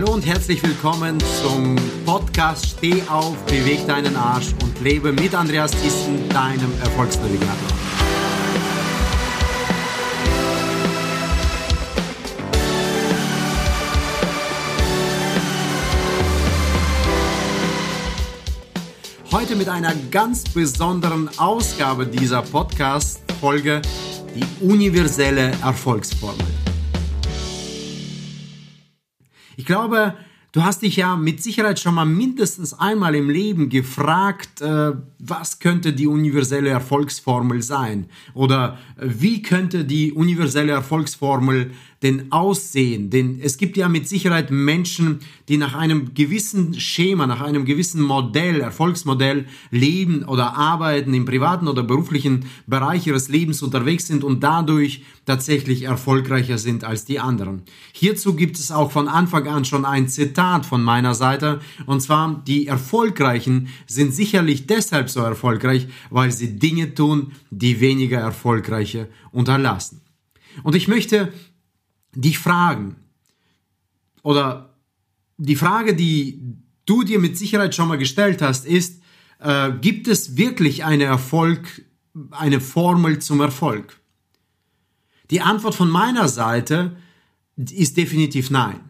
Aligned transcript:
Hallo 0.00 0.14
und 0.14 0.24
herzlich 0.24 0.62
willkommen 0.62 1.18
zum 1.42 1.74
Podcast 2.06 2.66
Steh 2.66 3.02
auf, 3.08 3.36
beweg 3.46 3.84
deinen 3.88 4.14
Arsch 4.14 4.54
und 4.62 4.80
lebe 4.80 5.10
mit 5.10 5.34
Andreas 5.34 5.72
Thyssen, 5.72 6.28
deinem 6.28 6.70
Erfolgsnavigator. 6.80 7.68
Heute 19.32 19.56
mit 19.56 19.68
einer 19.68 19.96
ganz 20.12 20.44
besonderen 20.44 21.28
Ausgabe 21.38 22.06
dieser 22.06 22.42
Podcast-Folge, 22.42 23.82
die 24.36 24.64
universelle 24.64 25.50
Erfolgsformel. 25.60 26.47
Ich 29.58 29.64
glaube, 29.64 30.14
du 30.52 30.62
hast 30.62 30.82
dich 30.82 30.94
ja 30.94 31.16
mit 31.16 31.42
Sicherheit 31.42 31.80
schon 31.80 31.96
mal 31.96 32.04
mindestens 32.04 32.78
einmal 32.78 33.16
im 33.16 33.28
Leben 33.28 33.68
gefragt, 33.68 34.60
äh, 34.60 34.92
was 35.18 35.58
könnte 35.58 35.92
die 35.92 36.06
universelle 36.06 36.70
Erfolgsformel 36.70 37.60
sein? 37.60 38.06
Oder 38.34 38.78
äh, 38.96 39.06
wie 39.08 39.42
könnte 39.42 39.84
die 39.84 40.12
universelle 40.12 40.70
Erfolgsformel 40.70 41.72
denn 42.02 42.30
aussehen? 42.30 43.10
Denn 43.10 43.40
es 43.42 43.58
gibt 43.58 43.76
ja 43.76 43.88
mit 43.88 44.08
Sicherheit 44.08 44.50
Menschen, 44.50 45.20
die 45.48 45.56
nach 45.56 45.74
einem 45.74 46.14
gewissen 46.14 46.78
Schema, 46.78 47.26
nach 47.26 47.40
einem 47.40 47.64
gewissen 47.64 48.02
Modell, 48.02 48.60
Erfolgsmodell 48.60 49.46
leben 49.70 50.24
oder 50.24 50.56
arbeiten 50.56 51.14
im 51.14 51.24
privaten 51.24 51.68
oder 51.68 51.82
beruflichen 51.82 52.44
Bereich 52.66 53.06
ihres 53.06 53.28
Lebens 53.28 53.62
unterwegs 53.62 54.06
sind 54.06 54.24
und 54.24 54.42
dadurch 54.42 55.02
tatsächlich 55.24 55.82
erfolgreicher 55.82 56.58
sind 56.58 56.84
als 56.84 57.04
die 57.04 57.20
anderen. 57.20 57.62
Hierzu 57.92 58.34
gibt 58.34 58.58
es 58.58 58.70
auch 58.70 58.92
von 58.92 59.08
Anfang 59.08 59.46
an 59.48 59.64
schon 59.64 59.84
ein 59.84 60.08
Zitat 60.08 60.64
von 60.64 60.82
meiner 60.82 61.14
Seite 61.14 61.60
und 61.86 62.00
zwar 62.00 62.42
die 62.46 62.66
Erfolgreichen 62.66 63.68
sind 63.86 64.14
sicherlich 64.14 64.66
deshalb 64.66 65.10
so 65.10 65.20
erfolgreich, 65.20 65.88
weil 66.10 66.32
sie 66.32 66.58
Dinge 66.58 66.94
tun, 66.94 67.32
die 67.50 67.80
weniger 67.80 68.18
erfolgreiche 68.18 69.08
unterlassen. 69.32 70.00
Und 70.62 70.74
ich 70.74 70.88
möchte 70.88 71.32
dich 72.14 72.38
fragen, 72.38 72.96
oder 74.22 74.74
die 75.36 75.56
Frage, 75.56 75.94
die 75.94 76.42
du 76.84 77.02
dir 77.02 77.18
mit 77.18 77.38
Sicherheit 77.38 77.74
schon 77.74 77.88
mal 77.88 77.98
gestellt 77.98 78.42
hast, 78.42 78.66
ist, 78.66 79.02
äh, 79.38 79.72
gibt 79.80 80.08
es 80.08 80.36
wirklich 80.36 80.84
eine 80.84 81.04
Erfolg, 81.04 81.84
eine 82.30 82.60
Formel 82.60 83.20
zum 83.20 83.40
Erfolg? 83.40 84.00
Die 85.30 85.40
Antwort 85.40 85.74
von 85.74 85.90
meiner 85.90 86.28
Seite 86.28 86.96
ist 87.56 87.96
definitiv 87.96 88.50
nein. 88.50 88.80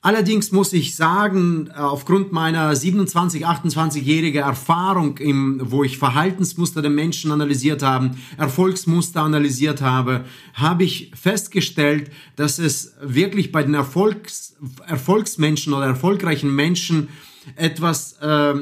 Allerdings 0.00 0.52
muss 0.52 0.72
ich 0.72 0.94
sagen, 0.94 1.70
äh, 1.74 1.80
aufgrund 1.80 2.30
meiner 2.30 2.74
27, 2.74 3.44
28-jährigen 3.44 4.42
Erfahrung, 4.42 5.18
im, 5.18 5.60
wo 5.60 5.82
ich 5.82 5.98
Verhaltensmuster 5.98 6.82
der 6.82 6.90
Menschen 6.90 7.32
analysiert 7.32 7.82
habe, 7.82 8.12
Erfolgsmuster 8.36 9.22
analysiert 9.22 9.82
habe, 9.82 10.24
habe 10.54 10.84
ich 10.84 11.10
festgestellt, 11.20 12.12
dass 12.36 12.60
es 12.60 12.94
wirklich 13.02 13.50
bei 13.50 13.64
den 13.64 13.74
Erfolgs, 13.74 14.54
Erfolgsmenschen 14.86 15.72
oder 15.72 15.86
erfolgreichen 15.86 16.54
Menschen 16.54 17.08
etwas 17.56 18.18
äh, 18.20 18.54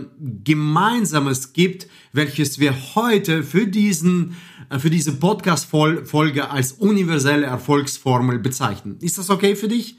Gemeinsames 0.43 1.53
gibt, 1.53 1.87
welches 2.13 2.61
wir 2.61 2.75
heute 2.95 3.43
für 3.43 3.67
diesen 3.67 4.37
äh, 4.71 4.79
für 4.79 4.89
diese 4.89 5.13
Podcast-Folge 5.13 6.51
als 6.51 6.73
universelle 6.73 7.45
Erfolgsformel 7.45 8.39
bezeichnen. 8.39 8.97
Ist 9.01 9.19
das 9.19 9.29
okay 9.29 9.55
für 9.55 9.69
dich? 9.69 9.99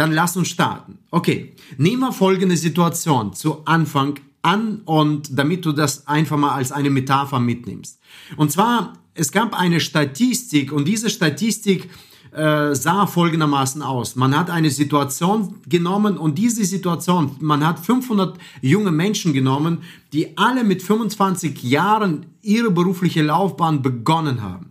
Dann 0.00 0.12
lass 0.12 0.34
uns 0.34 0.48
starten. 0.48 0.96
Okay, 1.10 1.54
nehmen 1.76 2.00
wir 2.00 2.14
folgende 2.14 2.56
Situation 2.56 3.34
zu 3.34 3.66
Anfang 3.66 4.18
an 4.40 4.80
und 4.86 5.38
damit 5.38 5.66
du 5.66 5.72
das 5.72 6.06
einfach 6.06 6.38
mal 6.38 6.52
als 6.52 6.72
eine 6.72 6.88
Metapher 6.88 7.38
mitnimmst. 7.38 7.98
Und 8.38 8.50
zwar, 8.50 8.94
es 9.12 9.30
gab 9.30 9.52
eine 9.52 9.78
Statistik 9.78 10.72
und 10.72 10.88
diese 10.88 11.10
Statistik 11.10 11.90
äh, 12.32 12.74
sah 12.74 13.06
folgendermaßen 13.06 13.82
aus. 13.82 14.16
Man 14.16 14.34
hat 14.34 14.48
eine 14.48 14.70
Situation 14.70 15.56
genommen 15.68 16.16
und 16.16 16.38
diese 16.38 16.64
Situation, 16.64 17.36
man 17.38 17.66
hat 17.66 17.78
500 17.78 18.38
junge 18.62 18.92
Menschen 18.92 19.34
genommen, 19.34 19.82
die 20.14 20.38
alle 20.38 20.64
mit 20.64 20.82
25 20.82 21.62
Jahren 21.62 22.24
ihre 22.40 22.70
berufliche 22.70 23.20
Laufbahn 23.20 23.82
begonnen 23.82 24.40
haben 24.40 24.69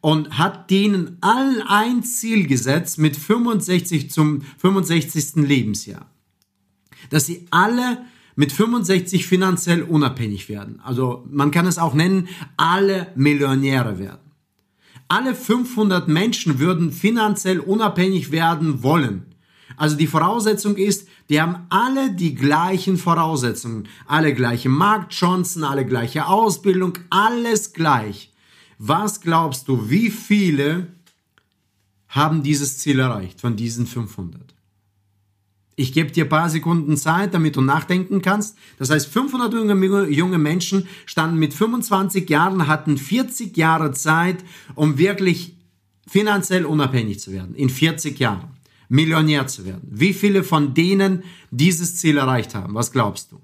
und 0.00 0.38
hat 0.38 0.70
denen 0.70 1.18
allen 1.20 1.62
ein 1.62 2.02
Ziel 2.02 2.46
gesetzt 2.46 2.98
mit 2.98 3.16
65 3.16 4.10
zum 4.10 4.42
65. 4.58 5.36
Lebensjahr. 5.36 6.10
Dass 7.10 7.26
sie 7.26 7.46
alle 7.50 8.04
mit 8.36 8.52
65 8.52 9.26
finanziell 9.26 9.82
unabhängig 9.82 10.48
werden. 10.48 10.80
Also 10.84 11.26
man 11.30 11.50
kann 11.50 11.66
es 11.66 11.78
auch 11.78 11.94
nennen, 11.94 12.28
alle 12.56 13.08
Millionäre 13.16 13.98
werden. 13.98 14.20
Alle 15.08 15.34
500 15.34 16.06
Menschen 16.06 16.58
würden 16.58 16.92
finanziell 16.92 17.58
unabhängig 17.58 18.30
werden 18.30 18.82
wollen. 18.82 19.24
Also 19.76 19.96
die 19.96 20.06
Voraussetzung 20.06 20.76
ist, 20.76 21.08
die 21.30 21.40
haben 21.40 21.66
alle 21.68 22.12
die 22.12 22.34
gleichen 22.34 22.96
Voraussetzungen. 22.96 23.88
Alle 24.06 24.34
gleiche 24.34 24.68
Marktchancen, 24.68 25.64
alle 25.64 25.86
gleiche 25.86 26.26
Ausbildung, 26.26 26.98
alles 27.10 27.72
gleich. 27.72 28.32
Was 28.78 29.20
glaubst 29.20 29.68
du, 29.68 29.90
wie 29.90 30.10
viele 30.10 30.86
haben 32.08 32.42
dieses 32.42 32.78
Ziel 32.78 33.00
erreicht 33.00 33.40
von 33.40 33.56
diesen 33.56 33.86
500? 33.86 34.54
Ich 35.74 35.92
gebe 35.92 36.10
dir 36.10 36.24
ein 36.24 36.28
paar 36.28 36.50
Sekunden 36.50 36.96
Zeit, 36.96 37.34
damit 37.34 37.54
du 37.54 37.60
nachdenken 37.60 38.22
kannst. 38.22 38.56
Das 38.78 38.90
heißt, 38.90 39.06
500 39.06 39.52
junge, 39.52 40.08
junge 40.08 40.38
Menschen 40.38 40.88
standen 41.06 41.38
mit 41.38 41.54
25 41.54 42.28
Jahren, 42.28 42.66
hatten 42.66 42.98
40 42.98 43.56
Jahre 43.56 43.92
Zeit, 43.92 44.44
um 44.74 44.98
wirklich 44.98 45.56
finanziell 46.08 46.64
unabhängig 46.64 47.20
zu 47.20 47.32
werden. 47.32 47.54
In 47.54 47.70
40 47.70 48.18
Jahren. 48.18 48.58
Millionär 48.88 49.46
zu 49.46 49.64
werden. 49.64 49.86
Wie 49.90 50.14
viele 50.14 50.42
von 50.42 50.74
denen 50.74 51.22
dieses 51.50 51.96
Ziel 51.96 52.16
erreicht 52.16 52.54
haben? 52.54 52.74
Was 52.74 52.90
glaubst 52.90 53.32
du? 53.32 53.40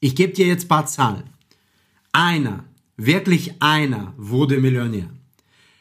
Ich 0.00 0.14
gebe 0.14 0.32
dir 0.32 0.46
jetzt 0.46 0.66
ein 0.66 0.68
paar 0.68 0.86
Zahlen. 0.86 1.24
Einer 2.12 2.64
Wirklich 2.96 3.60
einer 3.60 4.14
wurde 4.16 4.58
Millionär. 4.58 5.10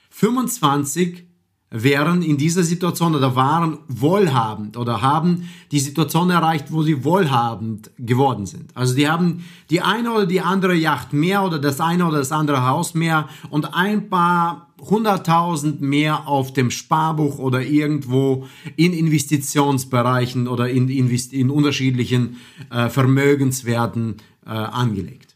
25 0.09 1.25
wären 1.69 2.21
in 2.21 2.37
dieser 2.37 2.63
Situation 2.63 3.15
oder 3.15 3.35
waren 3.35 3.79
wohlhabend 3.87 4.77
oder 4.77 5.01
haben 5.01 5.49
die 5.71 5.79
Situation 5.79 6.29
erreicht, 6.29 6.71
wo 6.71 6.83
sie 6.83 7.03
wohlhabend 7.03 7.91
geworden 7.97 8.45
sind. 8.45 8.75
Also 8.75 8.95
die 8.95 9.09
haben 9.09 9.43
die 9.69 9.81
eine 9.81 10.11
oder 10.11 10.25
die 10.25 10.41
andere 10.41 10.75
Yacht 10.75 11.11
mehr 11.13 11.43
oder 11.43 11.59
das 11.59 11.81
eine 11.81 12.05
oder 12.05 12.19
das 12.19 12.31
andere 12.31 12.65
Haus 12.65 12.93
mehr 12.93 13.27
und 13.49 13.73
ein 13.73 14.09
paar 14.09 14.73
hunderttausend 14.79 15.81
mehr 15.81 16.27
auf 16.27 16.53
dem 16.53 16.71
Sparbuch 16.71 17.39
oder 17.39 17.61
irgendwo 17.61 18.45
in 18.75 18.93
Investitionsbereichen 18.93 20.47
oder 20.47 20.69
in, 20.69 20.87
in 20.87 21.49
unterschiedlichen 21.49 22.37
äh, 22.69 22.89
Vermögenswerten 22.89 24.17
äh, 24.45 24.49
angelegt. 24.49 25.34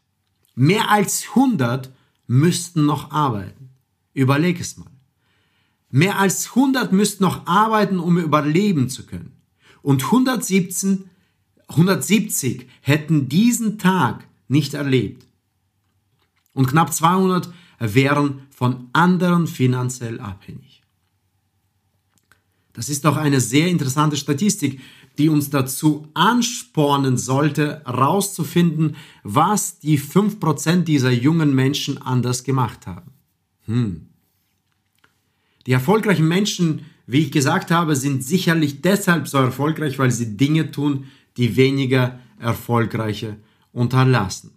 Mehr 0.61 0.91
als 0.91 1.29
100 1.35 1.89
müssten 2.27 2.85
noch 2.85 3.11
arbeiten. 3.11 3.69
Überleg 4.13 4.59
es 4.59 4.75
mal. 4.75 4.91
Mehr 5.89 6.19
als 6.19 6.49
100 6.49 6.91
müssten 6.91 7.23
noch 7.23 7.47
arbeiten, 7.47 7.97
um 7.97 8.17
überleben 8.17 8.89
zu 8.89 9.05
können. 9.05 9.31
Und 9.81 10.03
117, 10.03 11.09
170 11.69 12.67
hätten 12.81 13.29
diesen 13.29 13.77
Tag 13.77 14.27
nicht 14.49 14.73
erlebt. 14.73 15.25
Und 16.51 16.67
knapp 16.67 16.93
200 16.93 17.49
wären 17.79 18.41
von 18.49 18.89
anderen 18.91 19.47
finanziell 19.47 20.19
abhängig. 20.19 20.81
Das 22.73 22.89
ist 22.89 23.05
doch 23.05 23.15
eine 23.15 23.39
sehr 23.39 23.69
interessante 23.69 24.17
Statistik, 24.17 24.81
die 25.19 25.29
uns 25.29 25.49
dazu 25.49 26.07
anspornen 26.13 27.17
sollte, 27.17 27.81
herauszufinden, 27.85 28.95
was 29.23 29.79
die 29.79 29.99
5% 29.99 30.83
dieser 30.83 31.11
jungen 31.11 31.53
Menschen 31.53 32.01
anders 32.01 32.45
gemacht 32.45 32.87
haben. 32.87 33.11
Hm. 33.65 34.07
Die 35.67 35.73
erfolgreichen 35.73 36.27
Menschen, 36.27 36.85
wie 37.05 37.19
ich 37.19 37.31
gesagt 37.31 37.69
habe, 37.69 37.97
sind 37.97 38.23
sicherlich 38.23 38.81
deshalb 38.81 39.27
so 39.27 39.37
erfolgreich, 39.37 39.99
weil 39.99 40.09
sie 40.09 40.37
Dinge 40.37 40.71
tun, 40.71 41.05
die 41.35 41.57
weniger 41.57 42.19
erfolgreiche 42.39 43.35
unterlassen. 43.73 44.51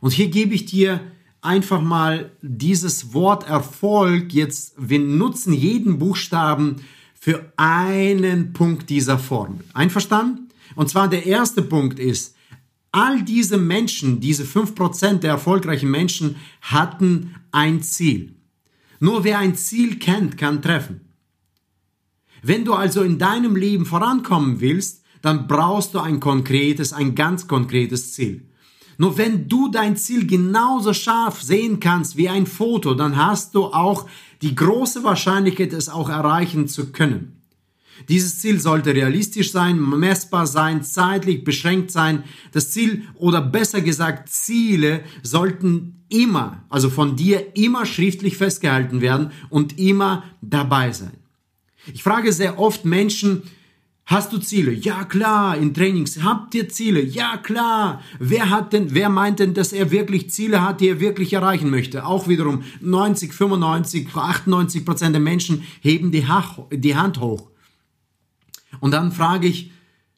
Und 0.00 0.12
hier 0.12 0.28
gebe 0.28 0.54
ich 0.54 0.66
dir 0.66 1.00
einfach 1.40 1.80
mal 1.80 2.32
dieses 2.42 3.14
Wort 3.14 3.48
Erfolg 3.48 4.34
jetzt, 4.34 4.74
wir 4.76 4.98
nutzen 4.98 5.54
jeden 5.54 5.98
Buchstaben 5.98 6.76
für 7.20 7.52
einen 7.56 8.54
Punkt 8.54 8.88
dieser 8.88 9.18
Formel. 9.18 9.60
Einverstanden? 9.74 10.48
Und 10.74 10.88
zwar 10.88 11.06
der 11.06 11.26
erste 11.26 11.60
Punkt 11.62 11.98
ist, 11.98 12.34
all 12.92 13.22
diese 13.22 13.58
Menschen, 13.58 14.20
diese 14.20 14.44
5% 14.44 15.18
der 15.18 15.30
erfolgreichen 15.30 15.90
Menschen 15.90 16.36
hatten 16.62 17.36
ein 17.52 17.82
Ziel. 17.82 18.34
Nur 19.00 19.22
wer 19.22 19.38
ein 19.38 19.54
Ziel 19.54 19.98
kennt, 19.98 20.38
kann 20.38 20.62
treffen. 20.62 21.02
Wenn 22.42 22.64
du 22.64 22.72
also 22.72 23.02
in 23.02 23.18
deinem 23.18 23.54
Leben 23.54 23.84
vorankommen 23.84 24.60
willst, 24.60 25.04
dann 25.20 25.46
brauchst 25.46 25.94
du 25.94 25.98
ein 25.98 26.20
konkretes, 26.20 26.94
ein 26.94 27.14
ganz 27.14 27.46
konkretes 27.46 28.14
Ziel. 28.14 28.48
Nur 28.96 29.18
wenn 29.18 29.48
du 29.48 29.68
dein 29.68 29.96
Ziel 29.96 30.26
genauso 30.26 30.94
scharf 30.94 31.42
sehen 31.42 31.80
kannst 31.80 32.16
wie 32.16 32.28
ein 32.30 32.46
Foto, 32.46 32.94
dann 32.94 33.16
hast 33.16 33.54
du 33.54 33.64
auch 33.66 34.06
die 34.42 34.54
große 34.54 35.04
Wahrscheinlichkeit, 35.04 35.72
es 35.72 35.88
auch 35.88 36.08
erreichen 36.08 36.68
zu 36.68 36.92
können. 36.92 37.40
Dieses 38.08 38.38
Ziel 38.38 38.60
sollte 38.60 38.94
realistisch 38.94 39.52
sein, 39.52 39.78
messbar 39.78 40.46
sein, 40.46 40.82
zeitlich 40.82 41.44
beschränkt 41.44 41.90
sein. 41.90 42.24
Das 42.52 42.70
Ziel 42.70 43.02
oder 43.14 43.42
besser 43.42 43.82
gesagt 43.82 44.30
Ziele 44.30 45.04
sollten 45.22 46.04
immer, 46.08 46.64
also 46.70 46.88
von 46.88 47.16
dir 47.16 47.56
immer 47.56 47.84
schriftlich 47.84 48.36
festgehalten 48.36 49.00
werden 49.00 49.32
und 49.50 49.78
immer 49.78 50.24
dabei 50.40 50.92
sein. 50.92 51.12
Ich 51.92 52.02
frage 52.02 52.32
sehr 52.32 52.58
oft 52.58 52.84
Menschen, 52.84 53.42
Hast 54.06 54.32
du 54.32 54.38
Ziele? 54.38 54.72
Ja 54.72 55.04
klar, 55.04 55.56
in 55.56 55.72
Trainings. 55.72 56.22
Habt 56.22 56.54
ihr 56.56 56.68
Ziele? 56.68 57.00
Ja 57.00 57.36
klar. 57.36 58.02
Wer 58.18 58.50
hat 58.50 58.72
denn, 58.72 58.92
wer 58.92 59.08
meint 59.08 59.38
denn, 59.38 59.54
dass 59.54 59.72
er 59.72 59.92
wirklich 59.92 60.30
Ziele 60.30 60.62
hat, 60.62 60.80
die 60.80 60.88
er 60.88 61.00
wirklich 61.00 61.32
erreichen 61.32 61.70
möchte? 61.70 62.04
Auch 62.04 62.26
wiederum 62.26 62.64
90, 62.80 63.32
95, 63.32 64.08
98 64.12 64.84
Prozent 64.84 65.14
der 65.14 65.20
Menschen 65.20 65.62
heben 65.80 66.10
die, 66.10 66.26
die 66.72 66.96
Hand 66.96 67.20
hoch. 67.20 67.50
Und 68.80 68.90
dann 68.92 69.12
frage 69.12 69.46
ich, 69.46 69.70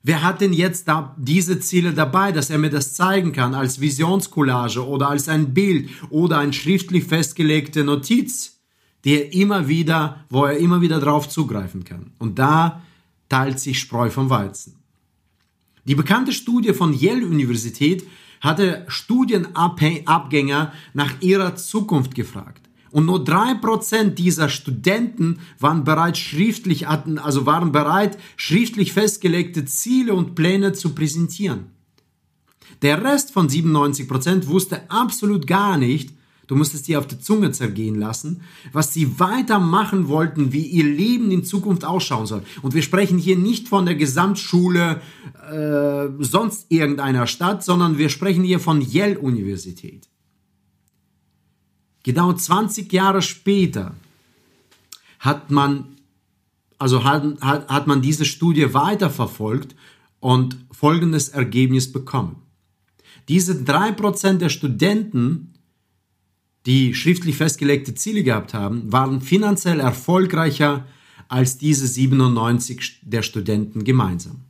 wer 0.02 0.23
hat 0.23 0.40
denn 0.40 0.52
jetzt 0.55 0.88
da 0.88 1.14
diese 1.19 1.61
Ziele 1.61 1.93
dabei, 1.93 2.32
dass 2.32 2.50
er 2.50 2.58
mir 2.58 2.70
das 2.70 2.94
zeigen 2.94 3.32
kann 3.32 3.55
als 3.55 3.81
Visionscollage 3.81 4.87
oder 4.87 5.11
als 5.11 5.28
ein 5.28 5.52
Bild 5.55 5.90
oder 6.11 6.38
ein 6.38 6.52
schriftlich 6.52 7.05
festgelegte 7.05 7.85
Notiz, 7.85 8.61
die 9.05 9.14
er 9.14 9.32
immer 9.35 9.69
wieder, 9.69 10.25
wo 10.28 10.44
er 10.44 10.56
immer 10.56 10.81
wieder 10.81 11.00
drauf 11.00 11.28
zugreifen 11.28 11.85
kann. 11.85 12.12
Und 12.19 12.38
da 12.38 12.82
teilt 13.32 13.58
sich 13.58 13.79
Spreu 13.81 14.11
vom 14.11 14.29
Weizen. 14.29 14.76
Die 15.87 15.94
bekannte 15.94 16.32
Studie 16.32 16.75
von 16.75 16.93
Yale 16.93 17.26
Universität 17.26 18.06
hatte 18.43 18.84
Studienabgänger 18.88 20.75
nach 20.93 21.14
ihrer 21.20 21.56
Zukunft 21.56 22.14
gefragt. 22.14 22.69
Und 22.90 23.06
nur 23.06 23.25
drei 23.25 23.55
Prozent 23.55 24.19
dieser 24.19 24.50
Studenten 24.50 25.38
waren 25.58 25.82
bereits 25.82 26.19
schriftlich, 26.19 26.88
also 26.88 27.46
waren 27.46 27.73
bereit, 27.73 28.19
schriftlich 28.37 28.93
festgelegte 28.93 29.64
Ziele 29.64 30.12
und 30.12 30.35
Pläne 30.35 30.75
zu 30.75 30.94
präsentieren. 30.94 31.70
Der 32.82 33.02
Rest 33.02 33.32
von 33.32 33.49
97 33.49 34.08
Prozent 34.08 34.46
wusste 34.46 34.90
absolut 34.90 35.46
gar 35.46 35.78
nicht, 35.78 36.12
du 36.52 36.58
musst 36.58 36.75
es 36.75 36.82
dir 36.82 36.99
auf 36.99 37.06
der 37.06 37.19
Zunge 37.19 37.50
zergehen 37.50 37.99
lassen, 37.99 38.43
was 38.72 38.93
sie 38.93 39.19
weitermachen 39.19 40.08
wollten, 40.08 40.52
wie 40.52 40.66
ihr 40.66 40.84
Leben 40.84 41.31
in 41.31 41.44
Zukunft 41.44 41.82
ausschauen 41.82 42.26
soll. 42.26 42.43
Und 42.60 42.75
wir 42.75 42.82
sprechen 42.82 43.16
hier 43.16 43.38
nicht 43.38 43.69
von 43.69 43.87
der 43.87 43.94
Gesamtschule 43.94 45.00
äh, 45.50 46.08
sonst 46.22 46.66
irgendeiner 46.69 47.26
Stadt, 47.26 47.64
sondern 47.64 47.96
wir 47.96 48.10
sprechen 48.10 48.44
hier 48.44 48.60
von 48.60 48.82
Yale 48.82 49.19
Universität. 49.19 50.10
Genau 52.02 52.34
20 52.34 52.93
Jahre 52.93 53.22
später 53.22 53.94
hat 55.20 55.50
man, 55.50 55.96
also 56.76 57.02
hat, 57.02 57.40
hat, 57.40 57.66
hat 57.70 57.87
man 57.87 58.02
diese 58.02 58.26
Studie 58.26 58.75
weiterverfolgt 58.75 59.75
und 60.20 60.58
folgendes 60.70 61.31
Ergebnis 61.31 61.90
bekommen. 61.90 62.37
Diese 63.31 63.54
3% 63.54 64.34
der 64.37 64.50
Studenten, 64.50 65.51
die 66.67 66.94
schriftlich 66.94 67.37
festgelegte 67.37 67.94
Ziele 67.94 68.23
gehabt 68.23 68.55
haben, 68.55 68.93
waren 68.93 69.20
finanziell 69.20 69.81
erfolgreicher 69.81 70.87
als 71.29 71.59
diese 71.59 71.87
97 71.87 73.00
der 73.03 73.23
Studenten 73.23 73.85
gemeinsam. 73.85 74.43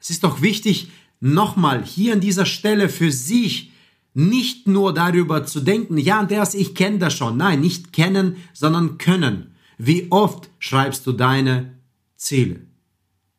Es 0.00 0.10
ist 0.10 0.24
doch 0.24 0.42
wichtig, 0.42 0.90
nochmal 1.20 1.84
hier 1.84 2.14
an 2.14 2.20
dieser 2.20 2.46
Stelle 2.46 2.88
für 2.88 3.12
sich 3.12 3.70
nicht 4.14 4.66
nur 4.66 4.92
darüber 4.92 5.46
zu 5.46 5.60
denken, 5.60 5.96
ja 5.98 6.18
Andreas, 6.18 6.54
ich 6.54 6.74
kenne 6.74 6.98
das 6.98 7.14
schon. 7.14 7.36
Nein, 7.36 7.60
nicht 7.60 7.92
kennen, 7.92 8.36
sondern 8.52 8.98
können. 8.98 9.54
Wie 9.78 10.10
oft 10.10 10.50
schreibst 10.58 11.06
du 11.06 11.12
deine 11.12 11.78
Ziele? 12.16 12.66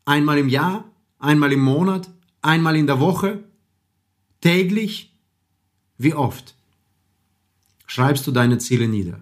Einmal 0.06 0.38
im 0.38 0.50
Jahr, 0.50 0.86
einmal 1.20 1.52
im 1.52 1.62
Monat, 1.62 2.10
einmal 2.42 2.76
in 2.76 2.88
der 2.88 3.00
Woche, 3.00 3.44
täglich? 4.40 5.14
Wie 5.98 6.14
oft 6.14 6.56
schreibst 7.92 8.26
du 8.26 8.32
deine 8.32 8.58
Ziele 8.58 8.88
nieder? 8.88 9.20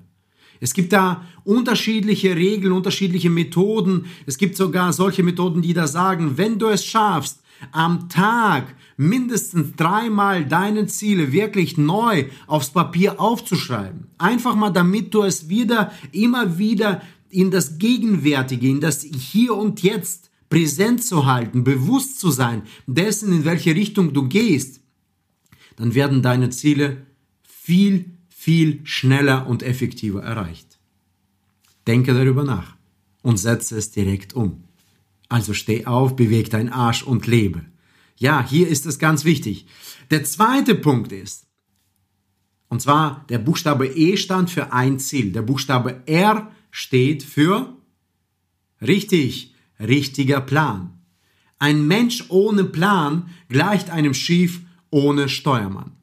Es 0.60 0.76
gibt 0.76 0.94
da 0.94 1.24
unterschiedliche 1.44 2.36
Regeln, 2.36 2.72
unterschiedliche 2.74 3.32
Methoden. 3.32 4.06
Es 4.28 4.38
gibt 4.38 4.56
sogar 4.56 4.94
solche 4.94 5.24
Methoden, 5.24 5.64
die 5.64 5.74
da 5.74 5.88
sagen, 5.88 6.38
wenn 6.38 6.60
du 6.60 6.68
es 6.68 6.86
schaffst, 6.86 7.42
am 7.72 8.10
Tag 8.10 8.76
mindestens 8.96 9.76
dreimal 9.76 10.46
deine 10.46 10.86
Ziele 10.86 11.32
wirklich 11.32 11.78
neu 11.78 12.26
aufs 12.46 12.70
Papier 12.70 13.20
aufzuschreiben. 13.20 14.08
Einfach 14.20 14.56
mal, 14.56 14.70
damit 14.70 15.14
du 15.16 15.24
es 15.24 15.50
wieder, 15.50 15.92
immer 16.12 16.60
wieder 16.60 17.02
in 17.30 17.50
das 17.50 17.80
Gegenwärtige, 17.80 18.68
in 18.68 18.82
das 18.82 19.02
Hier 19.02 19.56
und 19.56 19.82
Jetzt 19.82 20.30
präsent 20.50 21.04
zu 21.04 21.26
halten, 21.26 21.64
bewusst 21.64 22.20
zu 22.20 22.30
sein, 22.30 22.64
dessen, 22.86 23.34
in 23.34 23.46
welche 23.46 23.74
Richtung 23.74 24.14
du 24.14 24.28
gehst, 24.28 24.82
dann 25.76 25.96
werden 25.96 26.22
deine 26.22 26.50
Ziele 26.50 27.08
viel, 27.44 28.19
viel 28.40 28.80
schneller 28.86 29.48
und 29.48 29.64
effektiver 29.64 30.24
erreicht. 30.24 30.80
Denke 31.88 32.14
darüber 32.14 32.46
nach 32.46 32.78
und 33.22 33.36
setze 33.36 33.78
es 33.78 33.92
direkt 33.92 34.34
um. 34.34 34.64
Also 35.28 35.54
steh 35.54 35.86
auf, 35.86 36.16
beweg 36.16 36.50
dein 36.50 36.72
Arsch 36.72 37.04
und 37.04 37.28
lebe. 37.28 37.66
Ja, 38.16 38.42
hier 38.42 38.70
ist 38.70 38.86
es 38.86 38.98
ganz 38.98 39.26
wichtig. 39.26 39.66
Der 40.10 40.24
zweite 40.24 40.76
Punkt 40.76 41.12
ist, 41.12 41.48
und 42.70 42.82
zwar 42.82 43.26
der 43.28 43.40
Buchstabe 43.40 43.88
E 43.88 44.16
stand 44.16 44.50
für 44.50 44.72
ein 44.72 45.00
Ziel. 45.00 45.34
Der 45.34 45.42
Buchstabe 45.42 46.02
R 46.06 46.50
steht 46.72 47.24
für 47.24 47.76
richtig, 48.82 49.54
richtiger 49.82 50.40
Plan. 50.40 51.02
Ein 51.58 51.86
Mensch 51.88 52.24
ohne 52.30 52.64
Plan 52.64 53.32
gleicht 53.50 53.90
einem 53.90 54.14
Schiff 54.14 54.62
ohne 54.92 55.28
Steuermann. 55.28 55.99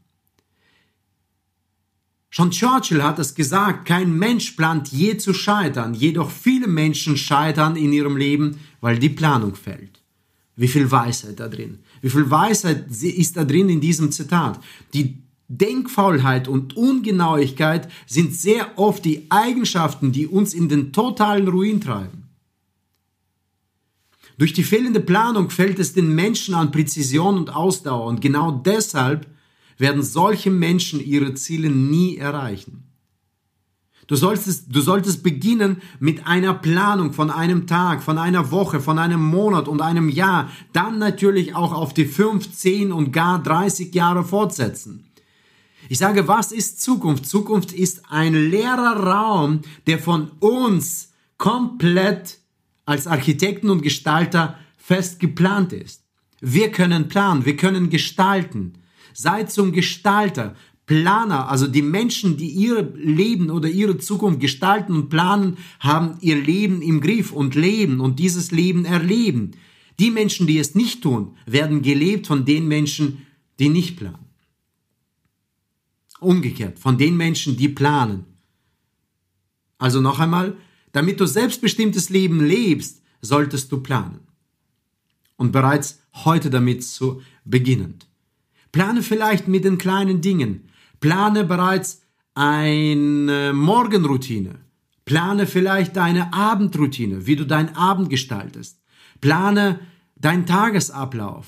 Schon 2.31 2.51
Churchill 2.51 3.03
hat 3.03 3.19
es 3.19 3.35
gesagt, 3.35 3.87
kein 3.87 4.13
Mensch 4.13 4.53
plant 4.53 4.89
je 4.89 5.17
zu 5.17 5.33
scheitern, 5.33 5.95
jedoch 5.95 6.31
viele 6.31 6.67
Menschen 6.67 7.17
scheitern 7.17 7.77
in 7.77 7.93
ihrem 7.93 8.17
Leben, 8.17 8.59
weil 8.81 8.99
die 8.99 9.09
Planung 9.09 9.55
fällt. 9.55 10.03
Wie 10.57 10.69
viel 10.69 10.91
Weisheit 10.91 11.39
da 11.39 11.49
drin. 11.49 11.81
Wie 12.01 12.11
viel 12.11 12.31
Weisheit 12.31 12.87
ist 12.91 13.37
da 13.37 13.45
drin 13.45 13.69
in 13.69 13.81
diesem 13.81 14.11
Zitat. 14.11 14.61
Die 14.95 15.19
Denkfaulheit 15.49 16.49
und 16.49 16.77
Ungenauigkeit 16.77 17.89
sind 18.07 18.35
sehr 18.35 18.79
oft 18.79 19.05
die 19.05 19.27
Eigenschaften, 19.31 20.13
die 20.13 20.27
uns 20.27 20.55
in 20.55 20.69
den 20.69 20.93
totalen 20.93 21.47
Ruin 21.47 21.81
treiben. 21.81 22.25
Durch 24.39 24.53
die 24.53 24.65
fehlende 24.65 25.01
Planung 25.01 25.51
fällt 25.51 25.79
es 25.79 25.95
den 25.95 26.15
Menschen 26.15 26.55
an 26.55 26.71
Präzision 26.71 27.39
und 27.39 27.55
Ausdauer 27.55 28.07
und 28.07 28.21
genau 28.21 28.51
deshalb 28.51 29.27
werden 29.79 30.03
solche 30.03 30.51
Menschen 30.51 31.05
ihre 31.05 31.35
Ziele 31.35 31.71
nie 31.71 32.17
erreichen. 32.17 32.83
Du 34.07 34.15
solltest, 34.15 34.67
du 34.75 34.81
solltest 34.81 35.25
beginnen 35.25 35.83
mit 35.99 36.27
einer 36.27 36.55
Planung 36.55 37.13
von 37.13 37.31
einem 37.31 37.67
Tag, 37.67 38.03
von 38.03 38.19
einer 38.19 38.53
Woche, 38.53 38.81
von 38.81 38.99
einem 39.01 39.21
Monat 39.21 39.67
und 39.67 39.81
einem 39.81 40.09
Jahr, 40.09 40.51
dann 40.73 40.99
natürlich 40.99 41.57
auch 41.57 41.73
auf 41.73 41.93
die 41.93 42.05
5, 42.05 42.53
10 42.53 42.93
und 42.93 43.13
gar 43.13 43.43
30 43.43 43.93
Jahre 43.95 44.23
fortsetzen. 44.23 45.11
Ich 45.89 45.99
sage, 45.99 46.29
was 46.29 46.53
ist 46.53 46.81
Zukunft? 46.81 47.27
Zukunft 47.27 47.73
ist 47.73 48.03
ein 48.11 48.35
leerer 48.35 49.05
Raum, 49.05 49.63
der 49.87 49.99
von 49.99 50.31
uns 50.39 51.13
komplett 51.37 52.39
als 52.85 53.09
Architekten 53.09 53.71
und 53.71 53.83
Gestalter 53.83 54.57
fest 54.77 55.19
geplant 55.19 55.73
ist. 55.73 56.03
Wir 56.41 56.71
können 56.71 57.09
planen, 57.09 57.45
wir 57.45 57.57
können 57.57 57.91
gestalten. 57.91 58.75
Sei 59.19 59.45
zum 59.45 59.73
Gestalter. 59.73 60.55
Planer, 60.85 61.49
also 61.49 61.67
die 61.67 61.81
Menschen, 61.81 62.37
die 62.37 62.51
ihr 62.51 62.83
Leben 62.95 63.51
oder 63.51 63.69
ihre 63.69 63.97
Zukunft 63.97 64.41
gestalten 64.41 64.93
und 64.93 65.09
planen, 65.09 65.57
haben 65.81 66.19
ihr 66.21 66.37
Leben 66.37 66.83
im 66.83 67.01
Griff 67.01 67.33
und 67.33 67.55
leben 67.55 68.01
und 68.01 68.19
dieses 68.19 68.51
Leben 68.51 68.85
erleben. 68.85 69.53
Die 69.99 70.11
Menschen, 70.11 70.47
die 70.47 70.59
es 70.59 70.75
nicht 70.75 71.03
tun, 71.03 71.35
werden 71.47 71.81
gelebt 71.81 72.27
von 72.27 72.45
den 72.45 72.69
Menschen, 72.69 73.27
die 73.59 73.71
nicht 73.71 73.97
planen. 73.97 74.27
Umgekehrt, 76.21 76.79
von 76.79 76.99
den 76.99 77.17
Menschen, 77.17 77.57
die 77.57 77.71
planen. 77.71 78.27
Also 79.79 80.03
noch 80.03 80.21
einmal, 80.21 80.59
damit 80.93 81.19
du 81.21 81.27
selbstbestimmtes 81.27 82.11
Leben 82.11 82.45
lebst, 82.45 83.03
solltest 83.23 83.73
du 83.73 83.81
planen. 83.81 84.21
Und 85.37 85.53
bereits 85.53 86.01
heute 86.13 86.51
damit 86.51 86.85
zu 86.85 87.23
beginnen. 87.45 87.99
Plane 88.73 89.03
vielleicht 89.03 89.49
mit 89.49 89.65
den 89.65 89.79
kleinen 89.79 90.21
Dingen. 90.21 90.69
Plane 91.01 91.45
bereits 91.45 92.03
eine 92.35 93.53
Morgenroutine. 93.55 94.61
Plane 95.05 95.47
vielleicht 95.47 95.97
deine 95.97 96.33
Abendroutine, 96.33 97.27
wie 97.27 97.37
du 97.37 97.47
deinen 97.47 97.75
Abend 97.77 98.11
gestaltest. 98.11 98.83
Plane 99.21 99.81
deinen 100.17 100.47
Tagesablauf. 100.47 101.47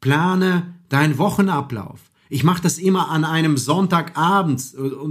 Plane 0.00 0.74
deinen 0.88 1.18
Wochenablauf. 1.18 2.10
Ich 2.28 2.44
mache 2.44 2.62
das 2.62 2.78
immer 2.78 3.10
an 3.10 3.24
einem 3.24 3.56
Sonntagabend, 3.56 4.62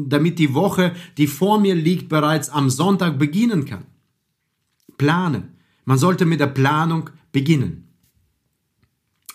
damit 0.08 0.40
die 0.40 0.54
Woche, 0.54 0.96
die 1.18 1.28
vor 1.28 1.60
mir 1.60 1.76
liegt, 1.76 2.10
bereits 2.10 2.50
am 2.50 2.70
Sonntag 2.70 3.20
beginnen 3.20 3.66
kann. 3.66 3.86
Plane. 4.98 5.50
Man 5.86 5.98
sollte 5.98 6.26
mit 6.26 6.40
der 6.40 6.48
Planung 6.48 7.10
beginnen. 7.32 7.90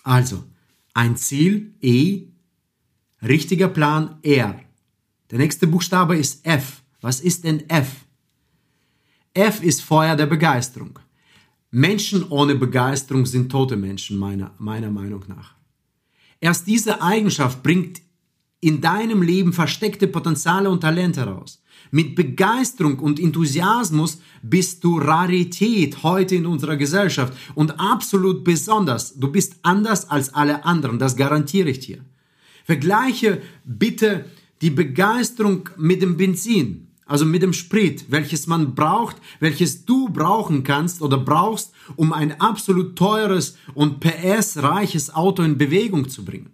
Also, 0.02 0.44
ein 0.94 1.16
Ziel 1.16 1.74
E, 1.80 2.28
richtiger 3.22 3.68
Plan 3.68 4.18
R. 4.22 4.60
Der 5.30 5.38
nächste 5.38 5.66
Buchstabe 5.66 6.16
ist 6.16 6.46
F. 6.46 6.82
Was 7.00 7.20
ist 7.20 7.44
denn 7.44 7.68
F? 7.68 8.06
F 9.34 9.62
ist 9.62 9.82
Feuer 9.82 10.16
der 10.16 10.26
Begeisterung. 10.26 10.98
Menschen 11.70 12.28
ohne 12.28 12.54
Begeisterung 12.54 13.26
sind 13.26 13.50
tote 13.50 13.76
Menschen, 13.76 14.16
meiner, 14.16 14.54
meiner 14.58 14.90
Meinung 14.90 15.24
nach. 15.26 15.56
Erst 16.40 16.68
diese 16.68 17.02
Eigenschaft 17.02 17.62
bringt 17.62 18.00
in 18.60 18.80
deinem 18.80 19.22
Leben 19.22 19.52
versteckte 19.52 20.06
Potenziale 20.06 20.70
und 20.70 20.80
Talente 20.80 21.20
heraus. 21.20 21.62
Mit 21.94 22.16
Begeisterung 22.16 22.98
und 22.98 23.20
Enthusiasmus 23.20 24.18
bist 24.42 24.82
du 24.82 24.98
Rarität 24.98 26.02
heute 26.02 26.34
in 26.34 26.44
unserer 26.44 26.76
Gesellschaft 26.76 27.32
und 27.54 27.78
absolut 27.78 28.42
besonders. 28.42 29.14
Du 29.14 29.30
bist 29.30 29.54
anders 29.62 30.10
als 30.10 30.34
alle 30.34 30.64
anderen, 30.64 30.98
das 30.98 31.14
garantiere 31.14 31.70
ich 31.70 31.78
dir. 31.78 31.98
Vergleiche 32.64 33.42
bitte 33.64 34.24
die 34.60 34.70
Begeisterung 34.70 35.68
mit 35.76 36.02
dem 36.02 36.16
Benzin 36.16 36.88
also 37.06 37.26
mit 37.26 37.42
dem 37.42 37.52
Sprit, 37.52 38.06
welches 38.08 38.48
man 38.48 38.74
braucht, 38.74 39.16
welches 39.38 39.84
du 39.84 40.08
brauchen 40.08 40.64
kannst 40.64 41.00
oder 41.00 41.18
brauchst, 41.18 41.72
um 41.94 42.12
ein 42.12 42.40
absolut 42.40 42.96
teures 42.96 43.56
und 43.74 44.00
PS-reiches 44.00 45.14
Auto 45.14 45.42
in 45.42 45.58
Bewegung 45.58 46.08
zu 46.08 46.24
bringen. 46.24 46.50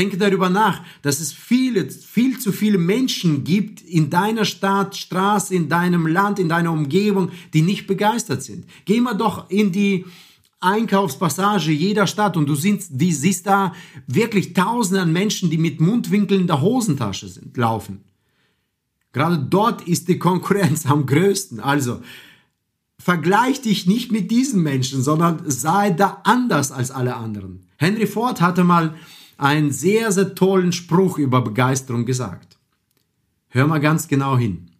Denke 0.00 0.16
darüber 0.16 0.48
nach, 0.48 0.82
dass 1.02 1.20
es 1.20 1.30
viele, 1.30 1.90
viel 1.90 2.38
zu 2.38 2.52
viele 2.52 2.78
Menschen 2.78 3.44
gibt 3.44 3.82
in 3.82 4.08
deiner 4.08 4.46
Stadt, 4.46 4.96
Straße, 4.96 5.54
in 5.54 5.68
deinem 5.68 6.06
Land, 6.06 6.38
in 6.38 6.48
deiner 6.48 6.72
Umgebung, 6.72 7.32
die 7.52 7.60
nicht 7.60 7.86
begeistert 7.86 8.42
sind. 8.42 8.64
Geh 8.86 8.98
mal 9.02 9.12
doch 9.12 9.50
in 9.50 9.72
die 9.72 10.06
Einkaufspassage 10.58 11.70
jeder 11.72 12.06
Stadt 12.06 12.38
und 12.38 12.48
du 12.48 12.54
siehst, 12.54 12.92
die, 12.94 13.12
siehst 13.12 13.46
da 13.46 13.74
wirklich 14.06 14.54
tausende 14.54 15.02
an 15.02 15.12
Menschen, 15.12 15.50
die 15.50 15.58
mit 15.58 15.82
Mundwinkeln 15.82 16.40
in 16.40 16.46
der 16.46 16.62
Hosentasche 16.62 17.28
sind, 17.28 17.54
laufen. 17.58 18.00
Gerade 19.12 19.36
dort 19.36 19.86
ist 19.86 20.08
die 20.08 20.18
Konkurrenz 20.18 20.86
am 20.86 21.04
größten. 21.04 21.60
Also 21.60 22.00
vergleich 22.98 23.60
dich 23.60 23.86
nicht 23.86 24.12
mit 24.12 24.30
diesen 24.30 24.62
Menschen, 24.62 25.02
sondern 25.02 25.42
sei 25.44 25.90
da 25.90 26.22
anders 26.24 26.72
als 26.72 26.90
alle 26.90 27.16
anderen. 27.16 27.66
Henry 27.76 28.06
Ford 28.06 28.40
hatte 28.40 28.64
mal 28.64 28.94
einen 29.40 29.70
sehr, 29.70 30.12
sehr 30.12 30.34
tollen 30.34 30.72
Spruch 30.72 31.18
über 31.18 31.42
Begeisterung 31.42 32.04
gesagt. 32.04 32.58
Hör 33.48 33.66
mal 33.66 33.80
ganz 33.80 34.06
genau 34.06 34.36
hin. 34.36 34.70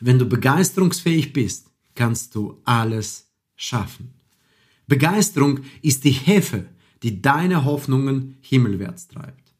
Wenn 0.00 0.18
du 0.18 0.26
begeisterungsfähig 0.26 1.32
bist, 1.32 1.70
kannst 1.94 2.34
du 2.34 2.60
alles 2.64 3.28
schaffen. 3.56 4.14
Begeisterung 4.86 5.60
ist 5.82 6.04
die 6.04 6.10
Hefe, 6.10 6.66
die 7.02 7.20
deine 7.22 7.64
Hoffnungen 7.64 8.36
himmelwärts 8.40 9.08
treibt. 9.08 9.52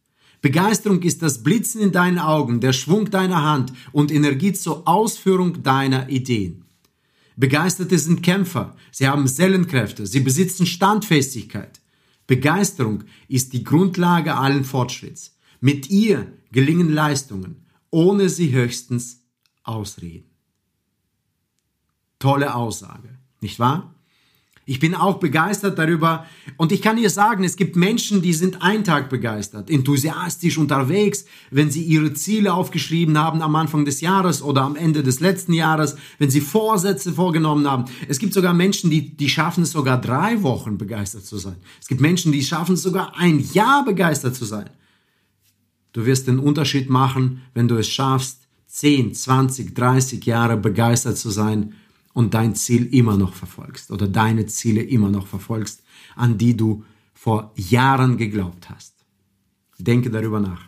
Begeisterung 0.42 1.02
ist 1.02 1.22
das 1.22 1.42
Blitzen 1.42 1.80
in 1.80 1.92
deinen 1.92 2.18
Augen, 2.18 2.60
der 2.60 2.74
Schwung 2.74 3.10
deiner 3.10 3.42
Hand 3.42 3.72
und 3.92 4.12
Energie 4.12 4.52
zur 4.52 4.86
Ausführung 4.86 5.62
deiner 5.62 6.10
Ideen. 6.10 6.64
Begeisterte 7.36 7.98
sind 7.98 8.22
Kämpfer, 8.22 8.76
sie 8.92 9.08
haben 9.08 9.26
Sellenkräfte, 9.26 10.06
sie 10.06 10.20
besitzen 10.20 10.66
Standfestigkeit. 10.66 11.80
Begeisterung 12.26 13.04
ist 13.28 13.52
die 13.52 13.64
Grundlage 13.64 14.34
allen 14.34 14.64
Fortschritts. 14.64 15.36
Mit 15.60 15.90
ihr 15.90 16.32
gelingen 16.52 16.92
Leistungen, 16.92 17.66
ohne 17.90 18.28
sie 18.28 18.52
höchstens 18.52 19.22
ausreden. 19.62 20.30
Tolle 22.18 22.54
Aussage, 22.54 23.18
nicht 23.40 23.58
wahr? 23.58 23.93
Ich 24.66 24.80
bin 24.80 24.94
auch 24.94 25.18
begeistert 25.18 25.78
darüber. 25.78 26.24
Und 26.56 26.72
ich 26.72 26.80
kann 26.80 26.96
dir 26.96 27.10
sagen, 27.10 27.44
es 27.44 27.56
gibt 27.56 27.76
Menschen, 27.76 28.22
die 28.22 28.32
sind 28.32 28.62
einen 28.62 28.82
Tag 28.82 29.10
begeistert, 29.10 29.68
enthusiastisch 29.68 30.56
unterwegs, 30.56 31.26
wenn 31.50 31.70
sie 31.70 31.82
ihre 31.82 32.14
Ziele 32.14 32.54
aufgeschrieben 32.54 33.18
haben 33.18 33.42
am 33.42 33.56
Anfang 33.56 33.84
des 33.84 34.00
Jahres 34.00 34.42
oder 34.42 34.62
am 34.62 34.76
Ende 34.76 35.02
des 35.02 35.20
letzten 35.20 35.52
Jahres, 35.52 35.96
wenn 36.18 36.30
sie 36.30 36.40
Vorsätze 36.40 37.12
vorgenommen 37.12 37.70
haben. 37.70 37.84
Es 38.08 38.18
gibt 38.18 38.32
sogar 38.32 38.54
Menschen, 38.54 38.90
die, 38.90 39.14
die 39.14 39.28
schaffen 39.28 39.64
es 39.64 39.72
sogar 39.72 40.00
drei 40.00 40.42
Wochen 40.42 40.78
begeistert 40.78 41.26
zu 41.26 41.36
sein. 41.36 41.56
Es 41.80 41.88
gibt 41.88 42.00
Menschen, 42.00 42.32
die 42.32 42.42
schaffen 42.42 42.74
es 42.74 42.82
sogar 42.82 43.18
ein 43.18 43.40
Jahr 43.52 43.84
begeistert 43.84 44.34
zu 44.34 44.46
sein. 44.46 44.70
Du 45.92 46.06
wirst 46.06 46.26
den 46.26 46.38
Unterschied 46.38 46.88
machen, 46.88 47.42
wenn 47.52 47.68
du 47.68 47.76
es 47.76 47.88
schaffst, 47.88 48.40
10, 48.66 49.14
20, 49.14 49.74
30 49.74 50.24
Jahre 50.24 50.56
begeistert 50.56 51.18
zu 51.18 51.30
sein 51.30 51.74
und 52.14 52.32
dein 52.32 52.54
Ziel 52.54 52.86
immer 52.94 53.18
noch 53.18 53.34
verfolgst 53.34 53.90
oder 53.90 54.08
deine 54.08 54.46
Ziele 54.46 54.82
immer 54.82 55.10
noch 55.10 55.26
verfolgst, 55.26 55.82
an 56.16 56.38
die 56.38 56.56
du 56.56 56.84
vor 57.12 57.52
Jahren 57.56 58.16
geglaubt 58.16 58.70
hast. 58.70 58.94
Denke 59.78 60.10
darüber 60.10 60.40
nach. 60.40 60.62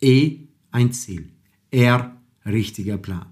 E, 0.00 0.46
ein 0.70 0.92
Ziel. 0.92 1.32
R, 1.70 2.16
richtiger 2.44 2.98
Plan. 2.98 3.26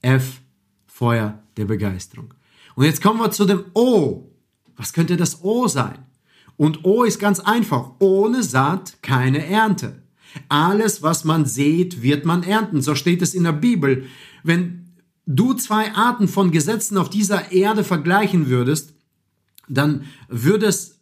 F, 0.00 0.40
Feuer 0.86 1.42
der 1.56 1.66
Begeisterung. 1.66 2.34
Und 2.74 2.84
jetzt 2.86 3.02
kommen 3.02 3.20
wir 3.20 3.30
zu 3.30 3.44
dem 3.44 3.64
O. 3.74 4.30
Was 4.76 4.92
könnte 4.92 5.16
das 5.16 5.44
O 5.44 5.68
sein? 5.68 5.98
Und 6.56 6.84
O 6.84 7.04
ist 7.04 7.18
ganz 7.18 7.40
einfach. 7.40 7.92
Ohne 7.98 8.42
Saat 8.42 9.02
keine 9.02 9.46
Ernte. 9.46 10.02
Alles, 10.48 11.02
was 11.02 11.24
man 11.24 11.44
sät, 11.44 12.02
wird 12.02 12.24
man 12.24 12.42
ernten. 12.42 12.80
So 12.80 12.94
steht 12.94 13.22
es 13.22 13.34
in 13.34 13.44
der 13.44 13.52
Bibel. 13.52 14.06
Wenn 14.42 14.83
du 15.26 15.54
zwei 15.54 15.92
Arten 15.94 16.28
von 16.28 16.50
Gesetzen 16.50 16.96
auf 16.98 17.10
dieser 17.10 17.52
Erde 17.52 17.84
vergleichen 17.84 18.48
würdest, 18.48 18.94
dann 19.68 20.04
würdest, 20.28 21.00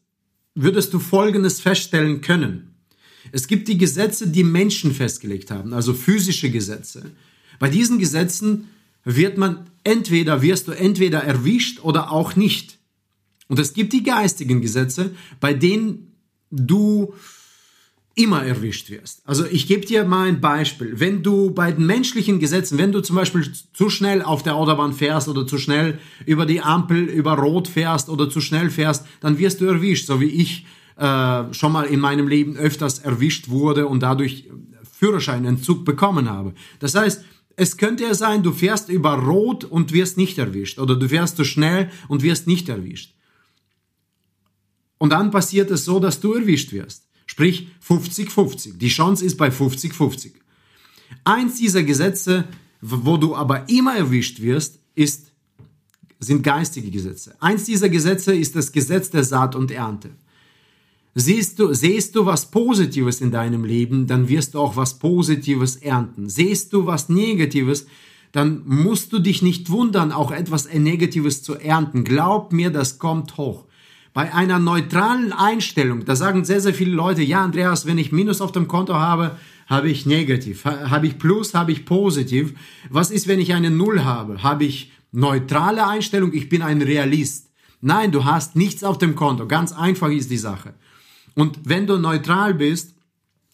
würdest 0.55 0.95
du 0.95 0.99
Folgendes 0.99 1.61
feststellen 1.61 2.21
können. 2.21 2.75
Es 3.33 3.47
gibt 3.47 3.69
die 3.69 3.79
Gesetze, 3.79 4.29
die 4.29 4.45
Menschen 4.45 4.93
festgelegt 4.93 5.51
haben, 5.51 5.73
also 5.73 5.95
physische 5.95 6.51
Gesetze. 6.51 7.11
Bei 7.59 7.69
diesen 7.69 7.99
Gesetzen 7.99 8.69
wird 9.05 9.39
man 9.39 9.71
entweder, 9.85 10.43
wirst 10.43 10.69
du 10.69 10.73
entweder 10.73 11.23
erwischt 11.23 11.81
oder 11.83 12.11
auch 12.13 12.37
nicht. 12.37 12.79
Und 13.49 13.59
es 13.59 13.75
gibt 13.75 13.93
die 13.93 14.03
geistigen 14.03 14.61
Gesetze, 14.61 15.15
bei 15.41 15.55
denen 15.55 16.13
du 16.51 17.15
immer 18.15 18.45
erwischt 18.45 18.91
wirst. 18.91 19.23
Also 19.25 19.47
ich 19.47 19.67
gebe 19.67 19.87
dir 19.87 20.05
mal 20.05 20.29
ein 20.29 20.41
Beispiel. 20.41 21.01
Wenn 21.01 21.23
du 21.23 21.51
bei 21.51 21.73
den 21.73 21.87
menschlichen 21.87 22.41
Gesetzen, 22.41 22.77
wenn 22.79 22.93
du 22.93 23.01
zum 23.01 23.17
Beispiel 23.17 23.51
zu 23.73 23.89
schnell 23.89 24.23
auf 24.23 24.43
der 24.43 24.55
Autobahn 24.55 24.93
fährst 24.93 25.29
oder 25.29 25.47
zu 25.47 25.59
schnell 25.59 25.99
über 26.27 26.45
die 26.45 26.61
Ampel 26.61 27.05
über 27.05 27.33
Rot 27.33 27.69
fährst 27.69 28.09
oder 28.09 28.29
zu 28.29 28.41
schnell 28.41 28.71
fährst, 28.71 29.07
dann 29.21 29.39
wirst 29.39 29.61
du 29.61 29.65
erwischt, 29.65 30.07
so 30.07 30.21
wie 30.21 30.27
ich 30.27 30.67
äh, 30.97 31.55
schon 31.55 31.73
mal 31.73 31.85
in 31.85 32.01
meinem 32.01 32.29
Leben 32.29 32.57
öfters 32.57 32.99
erwischt 32.99 33.49
wurde 33.49 33.87
und 33.87 34.03
dadurch 34.03 34.49
Führerscheinentzug 34.93 35.85
bekommen 35.85 36.29
habe. 36.29 36.55
Das 36.81 36.95
heißt, 36.95 37.25
es 37.57 37.77
könnte 37.77 38.05
ja 38.05 38.15
sein, 38.15 38.43
du 38.43 38.53
fährst 38.53 38.89
über 38.89 39.15
Rot 39.15 39.65
und 39.65 39.93
wirst 39.93 40.17
nicht 40.17 40.39
erwischt 40.39 40.79
oder 40.79 40.97
du 40.97 41.09
fährst 41.09 41.37
zu 41.37 41.45
schnell 41.45 41.91
und 42.09 42.23
wirst 42.23 42.47
nicht 42.47 42.69
erwischt. 42.69 43.15
Und 44.99 45.11
dann 45.11 45.31
passiert 45.31 45.71
es 45.71 45.85
so, 45.85 45.99
dass 45.99 46.21
du 46.21 46.35
erwischt 46.35 46.73
wirst. 46.73 47.09
Sprich 47.33 47.69
50-50. 47.89 48.77
Die 48.77 48.89
Chance 48.89 49.25
ist 49.25 49.39
bei 49.39 49.49
50-50. 49.49 50.33
Eins 51.25 51.57
dieser 51.57 51.83
Gesetze, 51.83 52.45
wo 52.83 53.17
du 53.17 53.35
aber 53.35 53.71
immer 53.71 53.97
erwischt 53.97 54.43
wirst, 54.43 54.81
ist, 54.95 55.33
sind 56.21 56.43
geistige 56.43 56.91
Gesetze. 56.91 57.35
Eins 57.41 57.65
dieser 57.65 57.89
Gesetze 57.89 58.35
ist 58.35 58.55
das 58.55 58.71
Gesetz 58.71 59.09
der 59.09 59.25
Saat 59.25 59.57
und 59.57 59.71
Ernte. 59.71 60.11
Siehst 61.15 61.59
du, 61.59 61.73
siehst 61.73 62.17
du 62.17 62.27
was 62.27 62.51
Positives 62.51 63.23
in 63.23 63.31
deinem 63.31 63.65
Leben, 63.65 64.07
dann 64.07 64.29
wirst 64.29 64.53
du 64.53 64.59
auch 64.59 64.77
was 64.77 64.99
Positives 64.99 65.77
ernten. 65.77 66.29
Siehst 66.29 66.75
du 66.75 66.85
was 66.85 67.09
Negatives, 67.09 67.87
dann 68.33 68.61
musst 68.67 69.11
du 69.11 69.19
dich 69.19 69.41
nicht 69.41 69.71
wundern, 69.71 70.13
auch 70.13 70.33
etwas 70.33 70.71
Negatives 70.71 71.43
zu 71.43 71.55
ernten. 71.55 72.05
Glaub 72.05 72.53
mir, 72.53 72.69
das 72.69 72.99
kommt 72.99 73.39
hoch. 73.39 73.65
Bei 74.15 74.35
einer 74.35 74.59
neutralen 74.59 75.33
Einstellung, 75.33 76.05
da 76.05 76.17
sagen 76.17 76.45
sehr, 76.45 76.61
sehr 76.61 76.75
viele 76.75 76.93
Leute, 76.93 77.23
ja, 77.23 77.43
Andreas, 77.43 77.87
wenn 77.87 77.97
ich 77.97 78.13
Minus 78.13 78.43
auf 78.43 78.53
dem 78.53 78.69
Konto 78.69 78.95
habe, 78.95 79.39
habe 79.67 79.89
ich 79.89 80.05
negativ. 80.05 80.67
Habe 80.67 81.07
ich 81.07 81.19
Plus, 81.19 81.55
habe 81.55 81.73
ich 81.73 81.87
positiv. 81.87 82.53
Was 82.91 83.11
ist, 83.11 83.27
wenn 83.27 83.41
ich 83.41 83.55
eine 83.55 83.71
Null 83.71 84.05
habe? 84.05 84.43
Habe 84.43 84.65
ich 84.65 84.93
neutrale 85.13 85.87
Einstellung? 85.87 86.33
Ich 86.35 86.51
bin 86.51 86.61
ein 86.61 86.83
Realist. 86.83 87.51
Nein, 87.81 88.13
du 88.13 88.25
hast 88.25 88.55
nichts 88.55 88.85
auf 88.85 88.99
dem 88.99 89.15
Konto. 89.15 89.47
Ganz 89.49 89.73
einfach 89.73 90.11
ist 90.11 90.31
die 90.31 90.37
Sache. 90.37 90.75
Und 91.35 91.61
wenn 91.65 91.87
du 91.87 91.97
neutral 91.97 92.55
bist, 92.55 92.95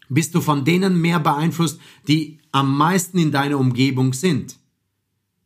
bist 0.09 0.35
du 0.35 0.41
von 0.41 0.65
denen 0.65 1.00
mehr 1.00 1.21
beeinflusst, 1.21 1.81
die 2.09 2.38
am 2.50 2.77
meisten 2.77 3.19
in 3.19 3.31
deiner 3.31 3.59
Umgebung 3.59 4.12
sind. 4.12 4.57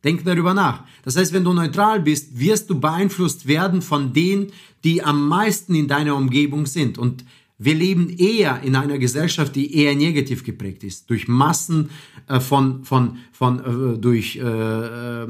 Denk 0.03 0.25
darüber 0.25 0.53
nach. 0.53 0.83
Das 1.03 1.15
heißt, 1.15 1.31
wenn 1.33 1.45
du 1.45 1.53
neutral 1.53 2.01
bist, 2.01 2.37
wirst 2.37 2.69
du 2.69 2.79
beeinflusst 2.79 3.47
werden 3.47 3.81
von 3.81 4.13
denen, 4.13 4.51
die 4.83 5.01
am 5.01 5.27
meisten 5.29 5.75
in 5.75 5.87
deiner 5.87 6.15
Umgebung 6.15 6.65
sind. 6.65 6.97
Und 6.97 7.23
wir 7.57 7.75
leben 7.75 8.09
eher 8.09 8.61
in 8.63 8.75
einer 8.75 8.97
Gesellschaft, 8.97 9.55
die 9.55 9.75
eher 9.75 9.95
negativ 9.95 10.43
geprägt 10.43 10.83
ist, 10.83 11.09
durch 11.09 11.27
Massen 11.29 11.89
äh, 12.27 12.41
von, 12.41 12.83
von, 12.83 13.17
von, 13.31 13.59
äh, 13.59 13.97
durch, 13.97 14.35
äh, 14.35 15.23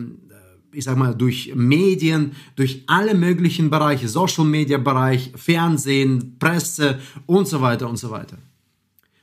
ich 0.71 0.83
sag 0.83 0.97
mal, 0.97 1.13
durch 1.13 1.53
Medien, 1.53 2.31
durch 2.55 2.83
alle 2.87 3.13
möglichen 3.13 3.69
Bereiche, 3.69 4.07
Social 4.07 4.45
Media 4.45 4.79
Bereich, 4.79 5.31
Fernsehen, 5.35 6.37
Presse 6.39 6.99
und 7.27 7.47
so 7.47 7.61
weiter 7.61 7.87
und 7.87 7.97
so 7.97 8.09
weiter. 8.09 8.39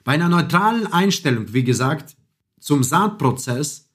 Bei 0.05 0.13
einer 0.13 0.29
neutralen 0.29 0.87
Einstellung, 0.87 1.47
wie 1.53 1.65
gesagt, 1.65 2.17
zum 2.61 2.85
Saatprozess, 2.85 3.90